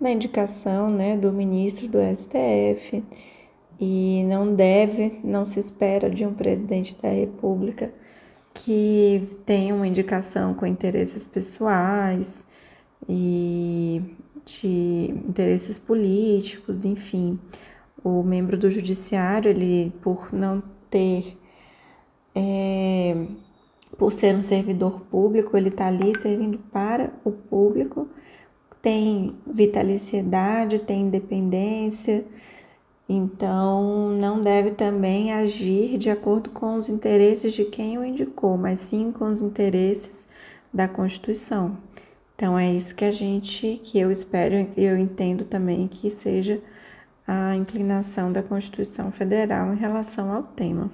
na 0.00 0.10
indicação 0.10 0.90
né, 0.90 1.16
do 1.16 1.30
ministro 1.30 1.86
do 1.86 1.98
STF 1.98 3.04
e 3.78 4.24
não 4.24 4.54
deve, 4.54 5.20
não 5.22 5.44
se 5.44 5.60
espera 5.60 6.08
de 6.10 6.24
um 6.24 6.32
presidente 6.32 6.96
da 7.00 7.08
República 7.08 7.92
que 8.54 9.28
tenha 9.46 9.74
uma 9.74 9.86
indicação 9.86 10.54
com 10.54 10.66
interesses 10.66 11.24
pessoais 11.24 12.44
e 13.08 14.02
de 14.44 15.14
interesses 15.28 15.78
políticos, 15.78 16.84
enfim. 16.84 17.38
O 18.02 18.22
membro 18.22 18.56
do 18.56 18.70
judiciário, 18.70 19.50
ele, 19.50 19.92
por 20.02 20.32
não 20.32 20.62
ter, 20.88 21.36
é, 22.34 23.26
por 23.98 24.10
ser 24.12 24.34
um 24.34 24.42
servidor 24.42 25.00
público, 25.02 25.56
ele 25.56 25.68
está 25.68 25.86
ali 25.86 26.18
servindo 26.18 26.58
para 26.72 27.12
o 27.24 27.30
público, 27.30 28.08
tem 28.80 29.36
vitaliciedade, 29.46 30.78
tem 30.78 31.02
independência, 31.02 32.24
então 33.12 34.10
não 34.10 34.40
deve 34.40 34.70
também 34.70 35.32
agir 35.32 35.98
de 35.98 36.08
acordo 36.08 36.50
com 36.50 36.76
os 36.76 36.88
interesses 36.88 37.52
de 37.52 37.64
quem 37.64 37.98
o 37.98 38.04
indicou, 38.04 38.56
mas 38.56 38.78
sim 38.78 39.10
com 39.10 39.28
os 39.28 39.40
interesses 39.40 40.24
da 40.72 40.86
Constituição. 40.86 41.76
Então 42.36 42.56
é 42.56 42.72
isso 42.72 42.94
que 42.94 43.04
a 43.04 43.10
gente, 43.10 43.80
que 43.82 43.98
eu 43.98 44.12
espero 44.12 44.54
e 44.76 44.84
eu 44.84 44.96
entendo 44.96 45.44
também 45.44 45.88
que 45.88 46.08
seja 46.08 46.62
a 47.26 47.56
inclinação 47.56 48.32
da 48.32 48.44
Constituição 48.44 49.10
Federal 49.10 49.74
em 49.74 49.76
relação 49.76 50.32
ao 50.32 50.44
tema. 50.44 50.88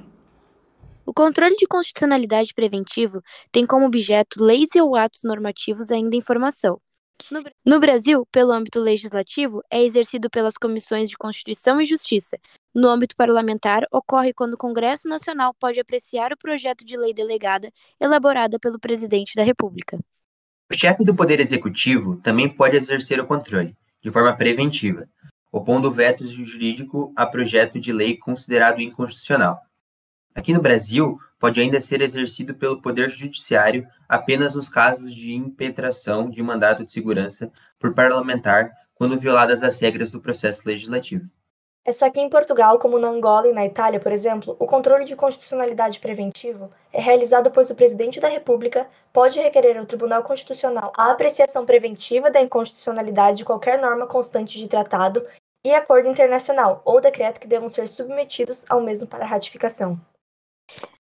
O 1.05 1.13
controle 1.13 1.55
de 1.57 1.67
constitucionalidade 1.67 2.55
preventivo 2.55 3.21
tem 3.53 3.67
como 3.67 3.85
objeto 3.85 4.43
leis 4.43 4.75
ou 4.75 4.97
atos 4.97 5.21
normativos 5.23 5.91
ainda 5.91 6.17
em 6.17 6.23
formação. 6.23 6.81
No, 7.31 7.43
no 7.65 7.81
Brasil, 7.81 8.27
pelo 8.31 8.53
âmbito 8.53 8.79
legislativo, 8.79 9.63
é 9.71 9.83
exercido 9.83 10.31
pelas 10.31 10.55
comissões 10.57 11.09
de 11.09 11.17
Constituição 11.17 11.81
e 11.81 11.87
Justiça. 11.87 12.39
No 12.75 12.89
âmbito 12.89 13.17
parlamentar, 13.17 13.87
ocorre 13.91 14.33
quando 14.33 14.55
o 14.55 14.59
Congresso 14.59 15.09
Nacional 15.09 15.55
pode 15.59 15.81
apreciar 15.81 16.33
o 16.33 16.37
projeto 16.37 16.85
de 16.85 16.97
lei 16.97 17.13
delegada 17.13 17.71
elaborada 17.99 18.59
pelo 18.59 18.79
presidente 18.79 19.35
da 19.35 19.43
República. 19.43 19.99
O 20.71 20.77
chefe 20.77 21.05
do 21.05 21.15
Poder 21.15 21.41
Executivo 21.41 22.17
também 22.17 22.49
pode 22.49 22.77
exercer 22.77 23.19
o 23.21 23.27
controle, 23.27 23.77
de 24.03 24.11
forma 24.11 24.37
preventiva, 24.37 25.09
opondo 25.51 25.91
vetos 25.91 26.31
jurídico 26.31 27.13
a 27.17 27.25
projeto 27.25 27.81
de 27.81 27.93
lei 27.93 28.17
considerado 28.17 28.81
inconstitucional. 28.81 29.61
Aqui 30.35 30.53
no 30.53 30.61
Brasil, 30.61 31.19
pode 31.39 31.61
ainda 31.61 31.81
ser 31.81 32.01
exercido 32.01 32.55
pelo 32.55 32.81
Poder 32.81 33.11
Judiciário 33.11 33.87
apenas 34.09 34.55
nos 34.55 34.69
casos 34.69 35.15
de 35.15 35.35
impetração 35.35 36.31
de 36.31 36.43
mandato 36.43 36.85
de 36.85 36.93
segurança 36.93 37.51
por 37.79 37.95
parlamentar 37.95 38.73
quando 38.95 39.19
violadas 39.19 39.63
as 39.63 39.79
regras 39.79 40.11
do 40.11 40.21
processo 40.21 40.63
legislativo. 40.65 41.29
É 41.85 41.93
só 41.93 42.11
que 42.11 42.21
em 42.21 42.29
Portugal, 42.29 42.81
como 42.81 42.99
na 42.99 43.07
Angola 43.07 43.47
e 43.47 43.53
na 43.53 43.65
Itália, 43.65 44.01
por 44.01 44.11
exemplo, 44.11 44.57
o 44.59 44.67
controle 44.67 45.05
de 45.05 45.15
constitucionalidade 45.15 46.01
preventivo 46.01 46.69
é 46.93 47.01
realizado 47.01 47.49
pois 47.49 47.71
o 47.71 47.77
presidente 47.77 48.19
da 48.19 48.27
República 48.27 48.89
pode 49.13 49.39
requerer 49.39 49.79
ao 49.79 49.87
Tribunal 49.87 50.25
Constitucional 50.25 50.93
a 50.97 51.13
apreciação 51.13 51.65
preventiva 51.65 52.29
da 52.29 52.43
inconstitucionalidade 52.43 53.39
de 53.39 53.45
qualquer 53.45 53.81
norma 53.81 54.05
constante 54.05 54.59
de 54.59 54.67
tratado 54.67 55.25
e 55.65 55.73
acordo 55.73 56.09
internacional 56.09 56.83
ou 56.85 57.01
decreto 57.01 57.39
que 57.39 57.47
devam 57.47 57.69
ser 57.69 57.87
submetidos 57.87 58.65
ao 58.69 58.81
mesmo 58.81 59.07
para 59.07 59.25
ratificação. 59.25 59.97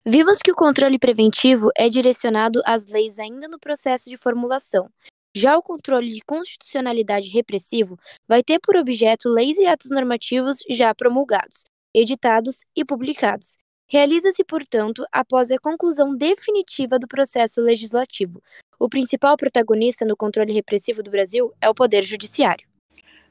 Vimos 0.04 0.38
que 0.38 0.52
o 0.52 0.54
controle 0.54 0.98
preventivo 0.98 1.70
é 1.76 1.88
direcionado 1.88 2.60
às 2.66 2.86
leis 2.86 3.18
ainda 3.18 3.48
no 3.48 3.58
processo 3.58 4.10
de 4.10 4.16
formulação, 4.16 4.90
já 5.36 5.58
o 5.58 5.62
controle 5.62 6.12
de 6.12 6.20
constitucionalidade 6.20 7.28
repressivo 7.28 7.98
vai 8.28 8.40
ter 8.40 8.60
por 8.60 8.76
objeto 8.76 9.28
leis 9.28 9.58
e 9.58 9.66
atos 9.66 9.90
normativos 9.90 10.58
já 10.70 10.94
promulgados, 10.94 11.64
editados 11.92 12.64
e 12.76 12.84
publicados. 12.84 13.56
Realiza-se, 13.88 14.44
portanto, 14.44 15.04
após 15.10 15.50
a 15.50 15.58
conclusão 15.58 16.16
definitiva 16.16 17.00
do 17.00 17.08
processo 17.08 17.60
legislativo. 17.60 18.40
O 18.78 18.88
principal 18.88 19.36
protagonista 19.36 20.04
no 20.04 20.16
controle 20.16 20.52
repressivo 20.52 21.02
do 21.02 21.10
Brasil 21.10 21.52
é 21.60 21.68
o 21.68 21.74
Poder 21.74 22.04
Judiciário. 22.04 22.66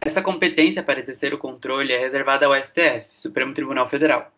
Essa 0.02 0.22
competência 0.22 0.84
para 0.84 1.00
exercer 1.00 1.34
o 1.34 1.38
controle 1.38 1.94
é 1.94 1.98
reservada 1.98 2.46
ao 2.46 2.54
STF, 2.54 3.08
Supremo 3.14 3.54
Tribunal 3.54 3.90
Federal 3.90 4.30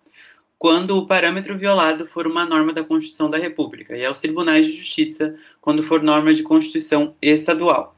quando 0.57 0.97
o 0.97 1.05
parâmetro 1.05 1.57
violado 1.57 2.07
for 2.07 2.25
uma 2.25 2.45
norma 2.45 2.71
da 2.71 2.83
Constituição 2.83 3.29
da 3.29 3.37
República, 3.37 3.95
e 3.95 4.05
aos 4.05 4.19
tribunais 4.19 4.67
de 4.67 4.73
justiça, 4.73 5.37
quando 5.59 5.83
for 5.83 6.01
norma 6.01 6.33
de 6.33 6.43
Constituição 6.43 7.15
estadual. 7.21 7.95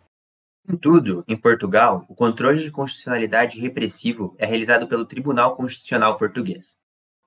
Contudo, 0.65 1.23
em 1.27 1.37
Portugal, 1.37 2.05
o 2.09 2.15
controle 2.15 2.61
de 2.61 2.69
constitucionalidade 2.69 3.59
repressivo 3.59 4.35
é 4.37 4.45
realizado 4.45 4.85
pelo 4.85 5.05
Tribunal 5.05 5.55
Constitucional 5.55 6.17
Português, 6.17 6.75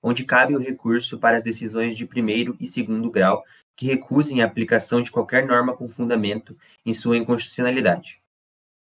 onde 0.02 0.24
cabe 0.24 0.54
o 0.54 0.58
recurso 0.60 1.18
para 1.18 1.38
as 1.38 1.42
decisões 1.42 1.96
de 1.96 2.04
primeiro 2.04 2.54
e 2.60 2.66
segundo 2.66 3.10
grau 3.10 3.42
que 3.74 3.86
recusem 3.86 4.42
a 4.42 4.46
aplicação 4.46 5.00
de 5.00 5.10
qualquer 5.10 5.46
norma 5.46 5.74
com 5.74 5.88
fundamento 5.88 6.54
em 6.84 6.92
sua 6.92 7.16
inconstitucionalidade, 7.16 8.20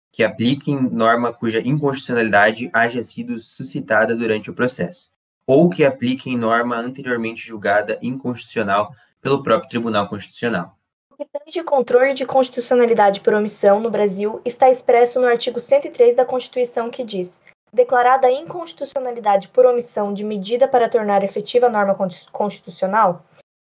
que 0.09 0.23
apliquem 0.23 0.89
norma 0.89 1.33
cuja 1.33 1.59
inconstitucionalidade 1.59 2.69
haja 2.71 3.03
sido 3.03 3.37
suscitada 3.39 4.15
durante 4.15 4.49
o 4.49 4.53
processo 4.53 5.13
ou 5.47 5.69
que 5.69 5.85
apliquem 5.85 6.37
norma 6.37 6.77
anteriormente 6.77 7.47
julgada 7.47 7.99
inconstitucional 8.01 8.91
pelo 9.21 9.43
próprio 9.43 9.69
Tribunal 9.69 10.07
Constitucional. 10.07 10.77
O 11.11 11.15
critério 11.15 11.51
de 11.51 11.63
controle 11.63 12.13
de 12.13 12.25
constitucionalidade 12.25 13.21
por 13.21 13.33
omissão 13.33 13.79
no 13.79 13.89
Brasil 13.89 14.41
está 14.43 14.69
expresso 14.69 15.19
no 15.21 15.27
artigo 15.27 15.59
103 15.59 16.15
da 16.15 16.25
Constituição 16.25 16.89
que 16.89 17.03
diz: 17.03 17.41
declarada 17.71 18.27
a 18.27 18.31
inconstitucionalidade 18.31 19.49
por 19.49 19.65
omissão 19.65 20.13
de 20.13 20.23
medida 20.23 20.67
para 20.67 20.89
tornar 20.89 21.23
efetiva 21.23 21.67
a 21.67 21.69
norma 21.69 21.95
constitucional, 22.31 23.23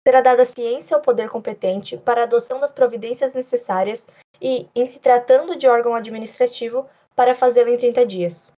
será 0.07 0.21
dada 0.21 0.45
ciência 0.45 0.97
ao 0.97 1.03
poder 1.03 1.29
competente 1.29 1.97
para 1.97 2.23
adoção 2.23 2.61
das 2.61 2.71
providências 2.71 3.35
necessárias 3.35 4.09
e, 4.41 4.69
em 4.75 4.87
se 4.87 5.01
tratando 5.01 5.57
de 5.57 5.67
órgão 5.67 5.95
administrativo, 5.95 6.87
para 7.17 7.35
fazê-lo 7.35 7.71
em 7.71 7.77
30 7.77 8.07
dias. 8.07 8.53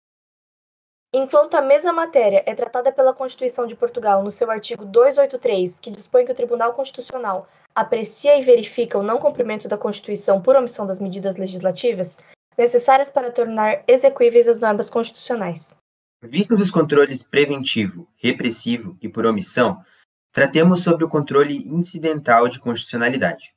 Enquanto 1.20 1.56
a 1.56 1.64
mesma 1.64 1.92
matéria 1.92 2.44
é 2.46 2.54
tratada 2.54 2.92
pela 2.92 3.12
Constituição 3.12 3.66
de 3.66 3.76
Portugal 3.76 4.24
no 4.24 4.30
seu 4.30 4.52
artigo 4.52 4.86
283, 4.86 5.80
que 5.80 5.90
dispõe 5.90 6.24
que 6.24 6.32
o 6.32 6.36
Tribunal 6.36 6.74
Constitucional 6.74 7.50
aprecia 7.74 8.38
e 8.38 8.44
verifica 8.44 9.00
o 9.00 9.02
não 9.02 9.18
cumprimento 9.18 9.68
da 9.68 9.80
Constituição 9.80 10.40
por 10.40 10.56
omissão 10.56 10.86
das 10.86 11.00
medidas 11.00 11.36
legislativas 11.36 12.20
necessárias 12.56 13.10
para 13.10 13.32
tornar 13.32 13.84
execuíveis 13.88 14.48
as 14.48 14.60
normas 14.60 14.92
constitucionais. 14.92 15.76
Visto 16.22 16.56
dos 16.56 16.70
controles 16.70 17.24
preventivo, 17.24 18.08
repressivo 18.18 18.96
e 19.02 19.10
por 19.10 19.26
omissão, 19.26 19.84
tratemos 20.32 20.84
sobre 20.84 21.04
o 21.04 21.10
controle 21.10 21.68
incidental 21.68 22.48
de 22.48 22.60
constitucionalidade. 22.60 23.56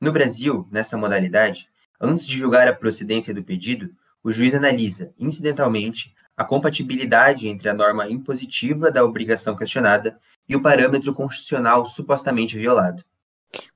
No 0.00 0.10
Brasil, 0.10 0.66
nessa 0.70 0.96
modalidade, 0.96 1.68
antes 2.00 2.26
de 2.26 2.38
julgar 2.38 2.66
a 2.66 2.74
procedência 2.74 3.34
do 3.34 3.44
pedido, 3.44 3.90
o 4.22 4.32
juiz 4.32 4.54
analisa, 4.54 5.12
incidentalmente, 5.18 6.14
a 6.36 6.44
compatibilidade 6.44 7.48
entre 7.48 7.68
a 7.68 7.74
norma 7.74 8.08
impositiva 8.08 8.90
da 8.90 9.04
obrigação 9.04 9.56
questionada 9.56 10.18
e 10.48 10.56
o 10.56 10.62
parâmetro 10.62 11.12
constitucional 11.14 11.86
supostamente 11.86 12.56
violado. 12.56 13.04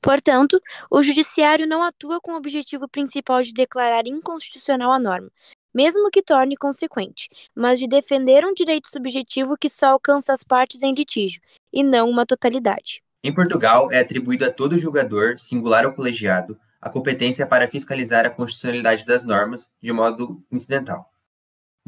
Portanto, 0.01 0.61
o 0.91 1.03
Judiciário 1.03 1.67
não 1.67 1.83
atua 1.83 2.21
com 2.21 2.33
o 2.33 2.37
objetivo 2.37 2.89
principal 2.89 3.43
de 3.43 3.53
declarar 3.53 4.07
inconstitucional 4.07 4.93
a 4.93 4.99
norma, 4.99 5.31
mesmo 5.73 6.11
que 6.11 6.23
torne 6.23 6.57
consequente, 6.57 7.29
mas 7.55 7.79
de 7.79 7.87
defender 7.87 8.45
um 8.45 8.53
direito 8.53 8.89
subjetivo 8.89 9.57
que 9.57 9.71
só 9.71 9.91
alcança 9.91 10.33
as 10.33 10.43
partes 10.43 10.83
em 10.83 10.93
litígio, 10.93 11.41
e 11.73 11.85
não 11.85 12.11
uma 12.11 12.27
totalidade. 12.27 13.03
Em 13.23 13.33
Portugal, 13.33 13.91
é 13.93 14.01
atribuído 14.01 14.45
a 14.45 14.51
todo 14.51 14.79
julgador, 14.79 15.39
singular 15.39 15.87
ou 15.87 15.93
colegiado, 15.93 16.59
a 16.81 16.89
competência 16.89 17.47
para 17.47 17.69
fiscalizar 17.69 18.25
a 18.25 18.31
constitucionalidade 18.31 19.05
das 19.05 19.25
normas 19.25 19.71
de 19.81 19.93
modo 19.93 20.43
incidental. 20.51 21.11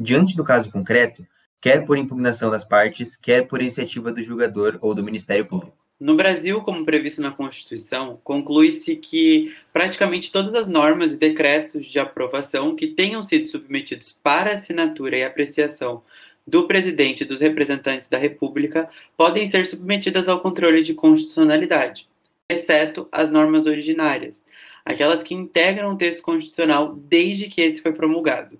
Diante 0.03 0.35
do 0.35 0.43
caso 0.43 0.71
concreto, 0.71 1.23
quer 1.61 1.85
por 1.85 1.95
impugnação 1.95 2.49
das 2.49 2.63
partes, 2.63 3.15
quer 3.15 3.47
por 3.47 3.61
iniciativa 3.61 4.11
do 4.11 4.23
julgador 4.23 4.79
ou 4.81 4.95
do 4.95 5.03
Ministério 5.03 5.45
Público. 5.45 5.77
No 5.99 6.15
Brasil, 6.15 6.59
como 6.61 6.83
previsto 6.83 7.21
na 7.21 7.29
Constituição, 7.29 8.19
conclui-se 8.23 8.95
que 8.95 9.55
praticamente 9.71 10.31
todas 10.31 10.55
as 10.55 10.67
normas 10.67 11.13
e 11.13 11.17
decretos 11.17 11.85
de 11.85 11.99
aprovação 11.99 12.75
que 12.75 12.87
tenham 12.87 13.21
sido 13.21 13.47
submetidos 13.47 14.11
para 14.11 14.53
assinatura 14.53 15.17
e 15.17 15.23
apreciação 15.23 16.01
do 16.47 16.67
presidente 16.67 17.21
e 17.21 17.27
dos 17.27 17.39
representantes 17.39 18.07
da 18.07 18.17
República 18.17 18.89
podem 19.15 19.45
ser 19.45 19.67
submetidas 19.67 20.27
ao 20.27 20.39
controle 20.39 20.81
de 20.81 20.95
constitucionalidade, 20.95 22.09
exceto 22.49 23.07
as 23.11 23.29
normas 23.29 23.67
originárias, 23.67 24.41
aquelas 24.83 25.21
que 25.21 25.35
integram 25.35 25.93
o 25.93 25.97
texto 25.97 26.23
constitucional 26.23 26.95
desde 26.95 27.47
que 27.47 27.61
esse 27.61 27.83
foi 27.83 27.93
promulgado. 27.93 28.57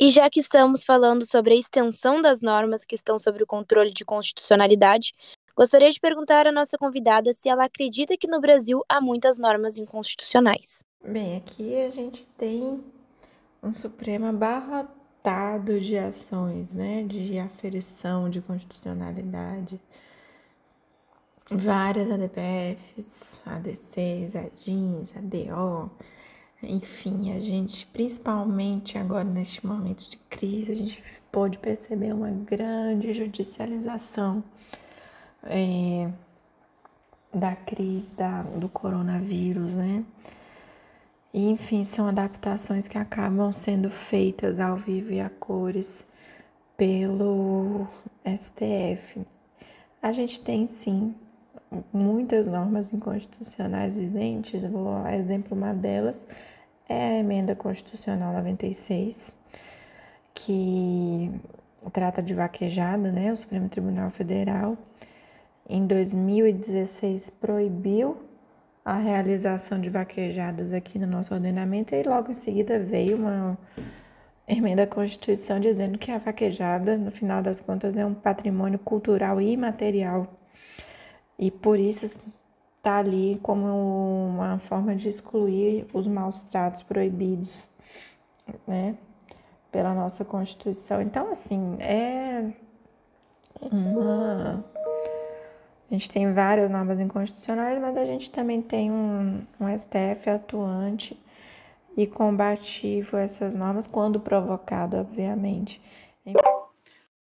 E 0.00 0.10
já 0.10 0.28
que 0.30 0.40
estamos 0.40 0.82
falando 0.82 1.26
sobre 1.26 1.54
a 1.54 1.56
extensão 1.56 2.20
das 2.20 2.42
normas 2.42 2.84
que 2.84 2.94
estão 2.94 3.18
sob 3.18 3.42
o 3.42 3.46
controle 3.46 3.90
de 3.90 4.04
constitucionalidade, 4.04 5.12
Gostaria 5.54 5.90
de 5.90 6.00
perguntar 6.00 6.46
à 6.46 6.52
nossa 6.52 6.78
convidada 6.78 7.30
se 7.34 7.48
ela 7.48 7.64
acredita 7.64 8.16
que 8.16 8.26
no 8.26 8.40
Brasil 8.40 8.82
há 8.88 9.00
muitas 9.02 9.38
normas 9.38 9.76
inconstitucionais. 9.76 10.82
Bem, 11.04 11.36
aqui 11.36 11.76
a 11.76 11.90
gente 11.90 12.26
tem 12.38 12.82
um 13.62 13.70
Supremo 13.70 14.26
abarrotado 14.26 15.78
de 15.78 15.98
ações, 15.98 16.72
né, 16.72 17.04
de 17.04 17.38
aferição 17.38 18.30
de 18.30 18.40
constitucionalidade, 18.40 19.78
várias 21.50 22.10
ADPFs, 22.10 23.40
ADCs, 23.44 24.34
ADINs, 24.34 25.14
ADO, 25.14 25.90
enfim, 26.62 27.34
a 27.34 27.40
gente, 27.40 27.86
principalmente 27.86 28.96
agora 28.96 29.24
neste 29.24 29.66
momento 29.66 30.08
de 30.08 30.16
crise, 30.16 30.70
a 30.72 30.74
gente 30.74 31.02
pode 31.30 31.58
perceber 31.58 32.12
uma 32.12 32.30
grande 32.30 33.12
judicialização 33.12 34.44
é, 35.42 36.08
da 37.34 37.56
crise 37.56 38.14
da, 38.16 38.42
do 38.42 38.68
coronavírus, 38.68 39.74
né? 39.74 40.04
E, 41.34 41.48
enfim, 41.48 41.84
são 41.84 42.06
adaptações 42.06 42.86
que 42.86 42.98
acabam 42.98 43.52
sendo 43.52 43.90
feitas 43.90 44.60
ao 44.60 44.76
vivo 44.76 45.12
e 45.12 45.20
a 45.20 45.30
cores 45.30 46.04
pelo 46.76 47.86
STF. 48.24 49.22
A 50.00 50.12
gente 50.12 50.40
tem 50.40 50.66
sim 50.66 51.14
muitas 51.92 52.46
normas 52.46 52.92
inconstitucionais 52.92 53.96
vigentes, 53.96 54.62
vou 54.64 55.06
exemplo 55.08 55.56
uma 55.56 55.72
delas 55.72 56.22
é 56.92 57.16
a 57.16 57.18
emenda 57.18 57.54
constitucional 57.54 58.32
96, 58.34 59.32
que 60.34 61.30
trata 61.92 62.22
de 62.22 62.34
vaquejada, 62.34 63.10
né? 63.10 63.32
O 63.32 63.36
Supremo 63.36 63.68
Tribunal 63.68 64.10
Federal 64.10 64.76
em 65.68 65.86
2016 65.86 67.30
proibiu 67.30 68.16
a 68.84 68.98
realização 68.98 69.80
de 69.80 69.88
vaquejadas 69.88 70.72
aqui 70.72 70.98
no 70.98 71.06
nosso 71.06 71.32
ordenamento 71.32 71.94
e 71.94 72.02
logo 72.02 72.32
em 72.32 72.34
seguida 72.34 72.78
veio 72.78 73.16
uma 73.16 73.56
emenda 74.46 74.82
à 74.82 74.86
Constituição 74.86 75.60
dizendo 75.60 75.98
que 75.98 76.10
a 76.10 76.18
vaquejada, 76.18 76.96
no 76.96 77.10
final 77.10 77.42
das 77.42 77.60
contas, 77.60 77.96
é 77.96 78.04
um 78.04 78.14
patrimônio 78.14 78.78
cultural 78.78 79.40
e 79.40 79.52
imaterial. 79.52 80.26
E 81.38 81.50
por 81.50 81.78
isso 81.78 82.14
está 82.82 82.98
ali 82.98 83.38
como 83.44 83.64
uma 84.26 84.58
forma 84.58 84.96
de 84.96 85.08
excluir 85.08 85.86
os 85.94 86.08
maus 86.08 86.42
tratos 86.42 86.82
proibidos, 86.82 87.70
né, 88.66 88.96
pela 89.70 89.94
nossa 89.94 90.24
Constituição. 90.24 91.00
Então, 91.00 91.30
assim, 91.30 91.76
é 91.78 92.52
uma 93.60 94.64
a 95.88 95.94
gente 95.94 96.08
tem 96.08 96.32
várias 96.32 96.70
normas 96.70 96.98
inconstitucionais, 96.98 97.78
mas 97.78 97.94
a 97.98 98.04
gente 98.06 98.30
também 98.30 98.62
tem 98.62 98.90
um, 98.90 99.42
um 99.60 99.78
STF 99.78 100.30
atuante 100.30 101.22
e 101.94 102.06
combativo 102.06 103.18
essas 103.18 103.54
normas, 103.54 103.86
quando 103.86 104.18
provocado, 104.18 104.96
obviamente. 104.96 105.82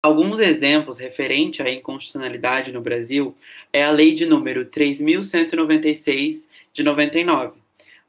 Alguns 0.06 0.39
exemplos 0.42 1.00
referentes 1.00 1.66
à 1.66 1.70
inconstitucionalidade 1.70 2.74
no 2.74 2.82
Brasil 2.82 3.34
é 3.72 3.86
a 3.86 3.89
Lei 3.89 4.13
de 4.13 4.26
número 4.26 4.66
3.196 4.66 6.46
de 6.74 6.84
99. 6.84 7.54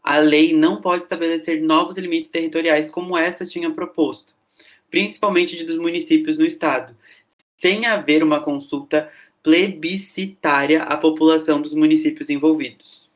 A 0.02 0.18
lei 0.18 0.52
não 0.52 0.80
pode 0.80 1.04
estabelecer 1.04 1.62
novos 1.62 1.96
limites 1.96 2.28
territoriais 2.28 2.90
como 2.90 3.16
essa 3.16 3.46
tinha 3.46 3.70
proposto, 3.70 4.34
principalmente 4.90 5.62
dos 5.62 5.78
municípios 5.78 6.36
no 6.36 6.44
estado, 6.44 6.96
sem 7.56 7.86
haver 7.86 8.24
uma 8.24 8.40
consulta 8.40 9.08
plebiscitária 9.40 10.82
à 10.82 10.96
população 10.96 11.62
dos 11.62 11.74
municípios 11.74 12.28
envolvidos. 12.28 13.08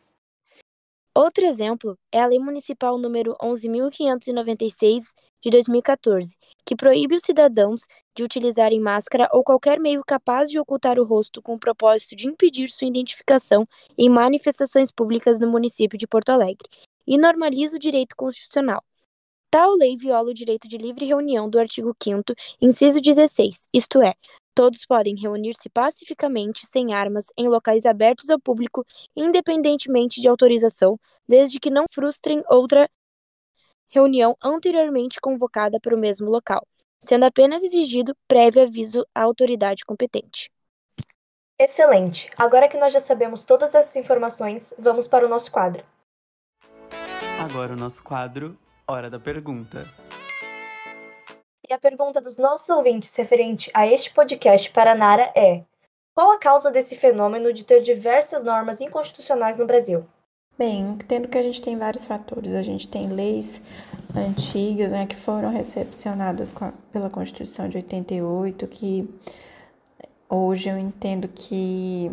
Outro 1.12 1.44
exemplo 1.44 1.98
é 2.12 2.20
a 2.20 2.26
Lei 2.28 2.38
Municipal 2.38 2.96
número 2.96 3.36
11.596 3.42 5.14
de 5.42 5.50
2014, 5.50 6.36
que 6.64 6.76
proíbe 6.76 7.16
os 7.16 7.22
cidadãos 7.22 7.82
de 8.18 8.24
utilizarem 8.24 8.80
máscara 8.80 9.28
ou 9.32 9.44
qualquer 9.44 9.78
meio 9.78 10.02
capaz 10.04 10.50
de 10.50 10.58
ocultar 10.58 10.98
o 10.98 11.04
rosto 11.04 11.40
com 11.40 11.54
o 11.54 11.58
propósito 11.58 12.16
de 12.16 12.26
impedir 12.26 12.68
sua 12.68 12.88
identificação 12.88 13.64
em 13.96 14.08
manifestações 14.08 14.90
públicas 14.90 15.38
no 15.38 15.48
município 15.48 15.96
de 15.96 16.04
Porto 16.04 16.30
Alegre, 16.30 16.68
e 17.06 17.16
normaliza 17.16 17.76
o 17.76 17.78
direito 17.78 18.16
constitucional. 18.16 18.82
Tal 19.48 19.72
lei 19.76 19.96
viola 19.96 20.30
o 20.30 20.34
direito 20.34 20.66
de 20.66 20.76
livre 20.76 21.04
reunião 21.04 21.48
do 21.48 21.60
artigo 21.60 21.94
5 22.02 22.34
inciso 22.60 23.00
16, 23.00 23.68
isto 23.72 24.02
é, 24.02 24.14
Todos 24.52 24.84
podem 24.84 25.14
reunir-se 25.14 25.68
pacificamente, 25.68 26.66
sem 26.66 26.92
armas, 26.92 27.26
em 27.36 27.46
locais 27.46 27.86
abertos 27.86 28.28
ao 28.28 28.40
público, 28.40 28.84
independentemente 29.14 30.20
de 30.20 30.26
autorização, 30.26 30.98
desde 31.28 31.60
que 31.60 31.70
não 31.70 31.84
frustrem 31.88 32.42
outra 32.50 32.90
reunião 33.88 34.36
anteriormente 34.42 35.20
convocada 35.20 35.78
para 35.78 35.94
o 35.94 35.98
mesmo 35.98 36.28
local, 36.28 36.66
sendo 37.00 37.24
apenas 37.24 37.62
exigido 37.62 38.16
prévio 38.26 38.62
aviso 38.62 39.06
à 39.14 39.22
autoridade 39.22 39.84
competente. 39.84 40.50
Excelente! 41.58 42.30
Agora 42.36 42.68
que 42.68 42.78
nós 42.78 42.92
já 42.92 43.00
sabemos 43.00 43.44
todas 43.44 43.74
essas 43.74 43.96
informações, 43.96 44.72
vamos 44.78 45.08
para 45.08 45.26
o 45.26 45.28
nosso 45.28 45.50
quadro. 45.50 45.84
Agora 47.40 47.72
o 47.72 47.76
nosso 47.76 48.02
quadro 48.02 48.58
Hora 48.86 49.10
da 49.10 49.18
Pergunta. 49.18 49.84
E 51.68 51.72
a 51.74 51.78
pergunta 51.78 52.20
dos 52.20 52.36
nossos 52.36 52.68
ouvintes 52.70 53.14
referente 53.14 53.70
a 53.74 53.86
este 53.86 54.10
podcast 54.12 54.70
para 54.70 54.92
a 54.92 54.94
Nara 54.94 55.32
é: 55.36 55.64
qual 56.14 56.32
a 56.32 56.38
causa 56.38 56.70
desse 56.70 56.96
fenômeno 56.96 57.52
de 57.52 57.64
ter 57.64 57.82
diversas 57.82 58.42
normas 58.42 58.80
inconstitucionais 58.80 59.58
no 59.58 59.66
Brasil? 59.66 60.06
Bem, 60.56 60.80
entendo 60.80 61.28
que 61.28 61.38
a 61.38 61.42
gente 61.42 61.62
tem 61.62 61.76
vários 61.76 62.04
fatores. 62.04 62.52
A 62.54 62.62
gente 62.62 62.88
tem 62.88 63.06
leis 63.08 63.60
antigas, 64.14 64.90
né, 64.90 65.06
que 65.06 65.16
foram 65.16 65.50
recepcionadas 65.50 66.52
a, 66.60 66.72
pela 66.92 67.10
Constituição 67.10 67.68
de 67.68 67.76
88, 67.78 68.66
que 68.66 69.08
hoje 70.28 70.68
eu 70.68 70.78
entendo 70.78 71.28
que 71.28 72.10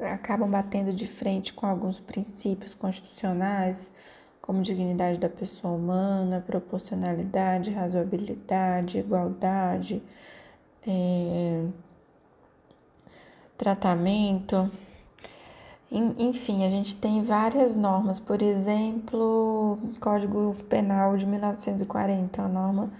acabam 0.00 0.50
batendo 0.50 0.92
de 0.92 1.06
frente 1.06 1.52
com 1.52 1.66
alguns 1.66 1.98
princípios 1.98 2.74
constitucionais, 2.74 3.92
como 4.40 4.62
dignidade 4.62 5.18
da 5.18 5.28
pessoa 5.28 5.74
humana, 5.74 6.42
proporcionalidade, 6.44 7.70
razoabilidade, 7.70 8.98
igualdade, 8.98 10.02
é, 10.86 11.64
tratamento. 13.56 14.70
Enfim, 16.18 16.64
a 16.64 16.70
gente 16.70 16.94
tem 16.94 17.22
várias 17.22 17.76
normas, 17.76 18.18
por 18.18 18.40
exemplo, 18.40 19.78
Código 20.00 20.56
Penal 20.66 21.18
de 21.18 21.26
1940, 21.26 22.40
uma 22.40 22.48
norma 22.48 22.90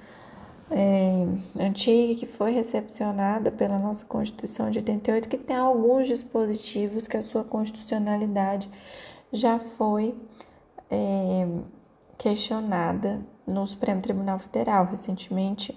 é, 0.71 1.27
antiga 1.59 2.21
que 2.21 2.27
foi 2.27 2.53
recepcionada 2.53 3.51
pela 3.51 3.79
nossa 3.79 4.05
Constituição 4.05 4.71
de 4.71 4.79
88, 4.79 5.27
que 5.27 5.39
tem 5.39 5.57
alguns 5.57 6.07
dispositivos 6.07 7.09
que 7.09 7.17
a 7.17 7.23
sua 7.23 7.43
constitucionalidade 7.43 8.69
já 9.33 9.59
foi 9.59 10.15
é, 10.91 11.49
questionada 12.19 13.23
no 13.47 13.67
Supremo 13.67 14.03
Tribunal 14.03 14.39
Federal. 14.39 14.85
Recentemente, 14.85 15.75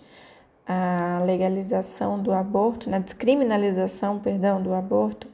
a 0.67 1.21
legalização 1.25 2.21
do 2.21 2.33
aborto, 2.33 2.89
na 2.89 2.99
descriminalização, 2.99 4.19
perdão, 4.19 4.61
do 4.61 4.73
aborto, 4.73 5.27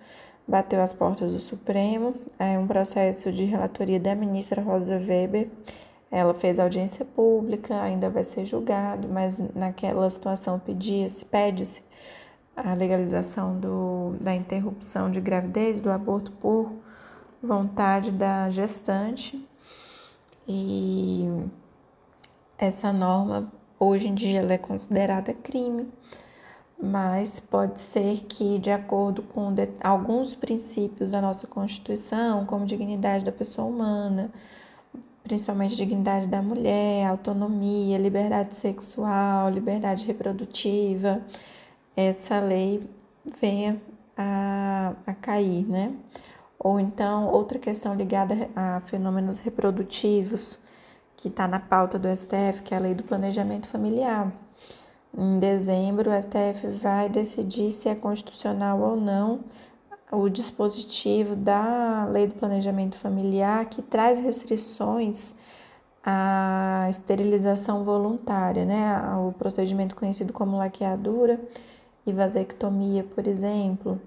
bateu 0.52 0.82
as 0.82 0.92
portas 0.92 1.32
do 1.32 1.40
Supremo. 1.40 2.14
É 2.38 2.60
um 2.60 2.68
processo 2.68 3.32
de 3.32 3.46
relatoria 3.46 4.00
da 4.00 4.14
ministra 4.14 4.62
Rosa 4.62 4.98
Weber. 4.98 5.48
Ela 6.12 6.34
fez 6.34 6.60
audiência 6.60 7.06
pública, 7.06 7.82
ainda 7.82 8.10
vai 8.10 8.26
ser 8.26 8.46
julgado, 8.46 9.08
mas 9.08 9.40
naquela 9.56 10.10
situação 10.10 10.60
pedia-se, 10.60 11.24
pede-se 11.24 11.82
a 12.54 12.74
legalização 12.74 13.58
do, 13.58 14.18
da 14.20 14.36
interrupção 14.36 15.10
de 15.10 15.22
gravidez, 15.22 15.80
do 15.82 15.90
aborto 15.90 16.34
por 16.34 16.70
vontade 17.42 18.12
da 18.12 18.50
gestante. 18.50 19.48
E 20.46 21.30
essa 22.58 22.92
norma 22.92 23.50
hoje 23.80 24.10
em 24.10 24.14
dia 24.14 24.42
ela 24.42 24.52
é 24.52 24.58
considerada 24.58 25.34
crime. 25.34 25.88
Mas 26.82 27.40
pode 27.40 27.80
ser 27.80 28.22
que, 28.24 28.58
de 28.58 28.72
acordo 28.72 29.22
com 29.22 29.54
alguns 29.82 30.34
princípios 30.34 31.12
da 31.12 31.22
nossa 31.22 31.46
Constituição, 31.46 32.46
como 32.46 32.66
dignidade 32.66 33.24
da 33.24 33.32
pessoa 33.32 33.68
humana, 33.68 34.32
principalmente 35.24 35.76
dignidade 35.76 36.26
da 36.28 36.42
mulher, 36.42 37.06
autonomia, 37.06 37.98
liberdade 37.98 38.56
sexual, 38.56 39.50
liberdade 39.50 40.06
reprodutiva, 40.06 41.22
essa 41.96 42.40
lei 42.40 42.90
venha 43.40 43.80
a, 44.18 44.94
a 45.06 45.14
cair, 45.14 45.68
né? 45.68 45.94
Ou 46.58 46.80
então, 46.80 47.28
outra 47.28 47.60
questão 47.60 47.96
ligada 47.96 48.50
a 48.56 48.82
fenômenos 48.82 49.40
reprodutivos, 49.40 50.60
que 51.16 51.28
está 51.28 51.48
na 51.48 51.60
pauta 51.60 52.00
do 52.00 52.08
STF, 52.16 52.64
que 52.64 52.74
é 52.74 52.78
a 52.78 52.80
lei 52.80 52.96
do 52.96 53.04
planejamento 53.04 53.68
familiar. 53.68 54.32
Em 55.18 55.40
dezembro, 55.40 56.10
o 56.10 56.22
STF 56.22 56.68
vai 56.82 57.10
decidir 57.10 57.72
se 57.72 57.90
é 57.90 57.96
constitucional 57.96 58.80
ou 58.80 58.96
não 58.96 59.42
o 60.12 60.28
dispositivo 60.30 61.36
da 61.36 62.06
Lei 62.06 62.28
do 62.28 62.36
Planejamento 62.36 62.98
Familiar 62.98 63.66
que 63.66 63.82
traz 63.82 64.20
restrições 64.20 65.34
à 66.04 66.88
esterilização 66.90 67.84
voluntária, 67.84 68.66
né? 68.66 69.16
O 69.28 69.32
procedimento 69.32 69.96
conhecido 69.96 70.34
como 70.34 70.58
laqueadura 70.58 71.40
e 72.06 72.12
vasectomia, 72.12 73.04
por 73.04 73.28
exemplo, 73.28 74.02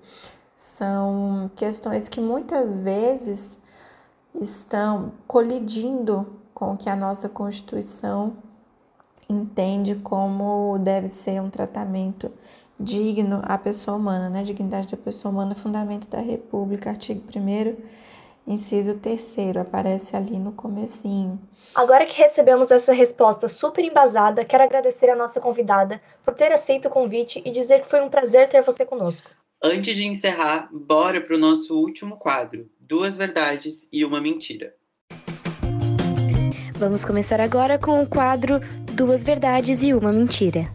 são 0.57 1.51
questões 1.55 2.09
que 2.09 2.21
muitas 2.21 2.77
vezes 2.77 3.59
estão 4.35 5.13
colidindo 5.27 6.27
com 6.53 6.73
o 6.73 6.77
que 6.77 6.89
a 6.89 6.97
nossa 6.97 7.29
Constituição 7.29 8.37
entende 9.29 9.95
como 9.97 10.79
deve 10.79 11.09
ser 11.09 11.41
um 11.41 11.51
tratamento 11.51 12.31
digno 12.79 13.41
à 13.45 13.57
pessoa 13.57 13.97
humana, 13.97 14.29
né? 14.29 14.43
Dignidade 14.43 14.89
da 14.89 14.97
pessoa 14.97 15.33
humana, 15.33 15.55
fundamento 15.55 16.09
da 16.09 16.21
República, 16.21 16.91
artigo 16.91 17.23
1 17.35 17.77
inciso 18.47 18.95
3 18.95 19.57
aparece 19.57 20.17
ali 20.17 20.39
no 20.39 20.53
comecinho. 20.53 21.41
Agora 21.75 22.07
que 22.07 22.19
recebemos 22.19 22.71
essa 22.71 22.93
resposta 22.93 23.49
super 23.49 23.83
embasada, 23.85 24.45
quero 24.45 24.65
agradecer 24.65 25.09
a 25.11 25.17
nossa 25.17 25.41
convidada 25.41 26.01
por 26.25 26.35
ter 26.35 26.53
aceito 26.53 26.89
o 26.89 26.91
convite 26.91 27.43
e 27.45 27.51
dizer 27.51 27.81
que 27.81 27.89
foi 27.89 28.01
um 28.01 28.11
prazer 28.11 28.49
ter 28.49 28.63
você 28.63 28.85
conosco. 28.85 29.31
Antes 29.63 29.97
de 29.97 30.07
encerrar, 30.07 30.69
bora 30.71 31.21
para 31.21 31.37
o 31.37 31.39
nosso 31.39 31.75
último 31.75 32.19
quadro: 32.19 32.69
Duas 32.79 33.17
Verdades 33.17 33.89
e 33.91 34.05
uma 34.05 34.21
Mentira. 34.21 34.75
Vamos 36.77 37.05
começar 37.05 37.41
agora 37.41 37.79
com 37.79 38.03
o 38.03 38.07
quadro 38.07 38.61
Duas 38.95 39.25
Verdades 39.25 39.83
e 39.83 39.93
uma 39.93 40.13
Mentira. 40.13 40.73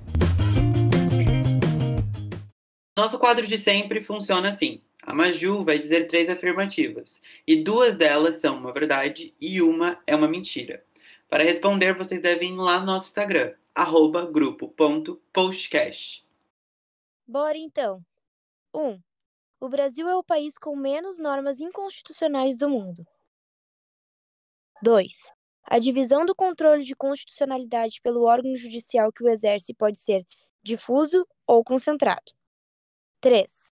Nosso 2.97 3.17
quadro 3.17 3.47
de 3.47 3.57
sempre 3.57 4.03
funciona 4.03 4.49
assim. 4.49 4.81
A 5.01 5.13
Maju 5.13 5.63
vai 5.63 5.79
dizer 5.79 6.05
três 6.05 6.27
afirmativas, 6.27 7.21
e 7.47 7.63
duas 7.63 7.95
delas 7.95 8.35
são 8.35 8.57
uma 8.57 8.73
verdade 8.73 9.33
e 9.39 9.61
uma 9.61 10.01
é 10.05 10.13
uma 10.17 10.27
mentira. 10.27 10.83
Para 11.29 11.45
responder, 11.45 11.93
vocês 11.97 12.21
devem 12.21 12.55
ir 12.55 12.57
lá 12.57 12.81
no 12.81 12.87
nosso 12.87 13.07
Instagram, 13.07 13.53
arroba 13.73 14.29
grupo.postcast. 14.29 16.27
Bora 17.25 17.57
então. 17.57 18.03
1. 18.75 18.81
Um, 18.81 19.01
o 19.61 19.69
Brasil 19.69 20.09
é 20.09 20.15
o 20.17 20.23
país 20.23 20.57
com 20.57 20.75
menos 20.75 21.17
normas 21.19 21.61
inconstitucionais 21.61 22.57
do 22.57 22.67
mundo. 22.67 23.07
2. 24.83 25.38
A 25.71 25.77
divisão 25.77 26.25
do 26.25 26.33
controle 26.33 26.83
de 26.83 26.95
constitucionalidade 26.95 28.01
pelo 28.01 28.23
órgão 28.23 28.57
judicial 28.57 29.13
que 29.13 29.23
o 29.23 29.29
exerce 29.29 29.71
pode 29.71 29.99
ser 29.99 30.25
difuso 30.63 31.27
ou 31.45 31.63
concentrado. 31.63 32.33
3. 33.21 33.69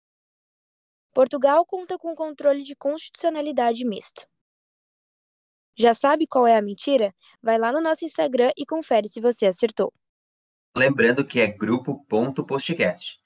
Portugal 1.14 1.64
conta 1.64 1.96
com 1.96 2.14
controle 2.14 2.62
de 2.62 2.76
constitucionalidade 2.76 3.82
misto. 3.86 4.26
Já 5.74 5.94
sabe 5.94 6.26
qual 6.26 6.46
é 6.46 6.54
a 6.54 6.60
mentira? 6.60 7.14
Vai 7.42 7.56
lá 7.56 7.72
no 7.72 7.80
nosso 7.80 8.04
Instagram 8.04 8.50
e 8.58 8.66
confere 8.66 9.08
se 9.08 9.18
você 9.18 9.46
acertou. 9.46 9.90
Lembrando 10.76 11.26
que 11.26 11.40
é 11.40 11.46
grupo.postcast. 11.46 13.18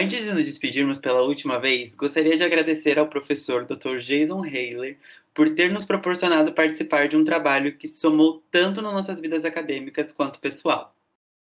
Antes 0.00 0.26
de 0.26 0.32
nos 0.32 0.44
despedirmos 0.44 1.00
pela 1.00 1.22
última 1.22 1.58
vez, 1.58 1.92
gostaria 1.96 2.36
de 2.36 2.44
agradecer 2.44 3.00
ao 3.00 3.08
professor 3.08 3.64
Dr. 3.64 3.98
Jason 3.98 4.44
Haler 4.44 4.96
por 5.34 5.52
ter 5.56 5.72
nos 5.72 5.84
proporcionado 5.84 6.54
participar 6.54 7.08
de 7.08 7.16
um 7.16 7.24
trabalho 7.24 7.76
que 7.76 7.88
somou 7.88 8.40
tanto 8.48 8.80
nas 8.80 8.92
nossas 8.92 9.20
vidas 9.20 9.44
acadêmicas 9.44 10.12
quanto 10.12 10.38
pessoal. 10.38 10.94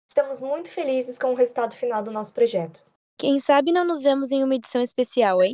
Estamos 0.09 0.41
muito 0.41 0.71
felizes 0.71 1.19
com 1.19 1.33
o 1.33 1.35
resultado 1.35 1.75
final 1.75 2.03
do 2.03 2.11
nosso 2.11 2.33
projeto. 2.33 2.83
Quem 3.19 3.39
sabe 3.39 3.73
não 3.73 3.85
nos 3.85 4.03
vemos 4.03 4.31
em 4.31 4.43
uma 4.43 4.55
edição 4.55 4.81
especial, 4.81 5.43
hein? 5.43 5.53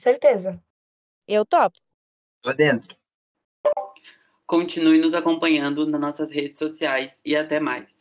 Certeza. 0.00 0.58
Eu 1.28 1.44
topo. 1.44 1.78
Tô 2.40 2.50
dentro. 2.54 2.96
Continue 4.46 4.98
nos 4.98 5.12
acompanhando 5.12 5.86
nas 5.86 6.00
nossas 6.00 6.32
redes 6.32 6.56
sociais 6.56 7.20
e 7.22 7.36
até 7.36 7.60
mais. 7.60 7.95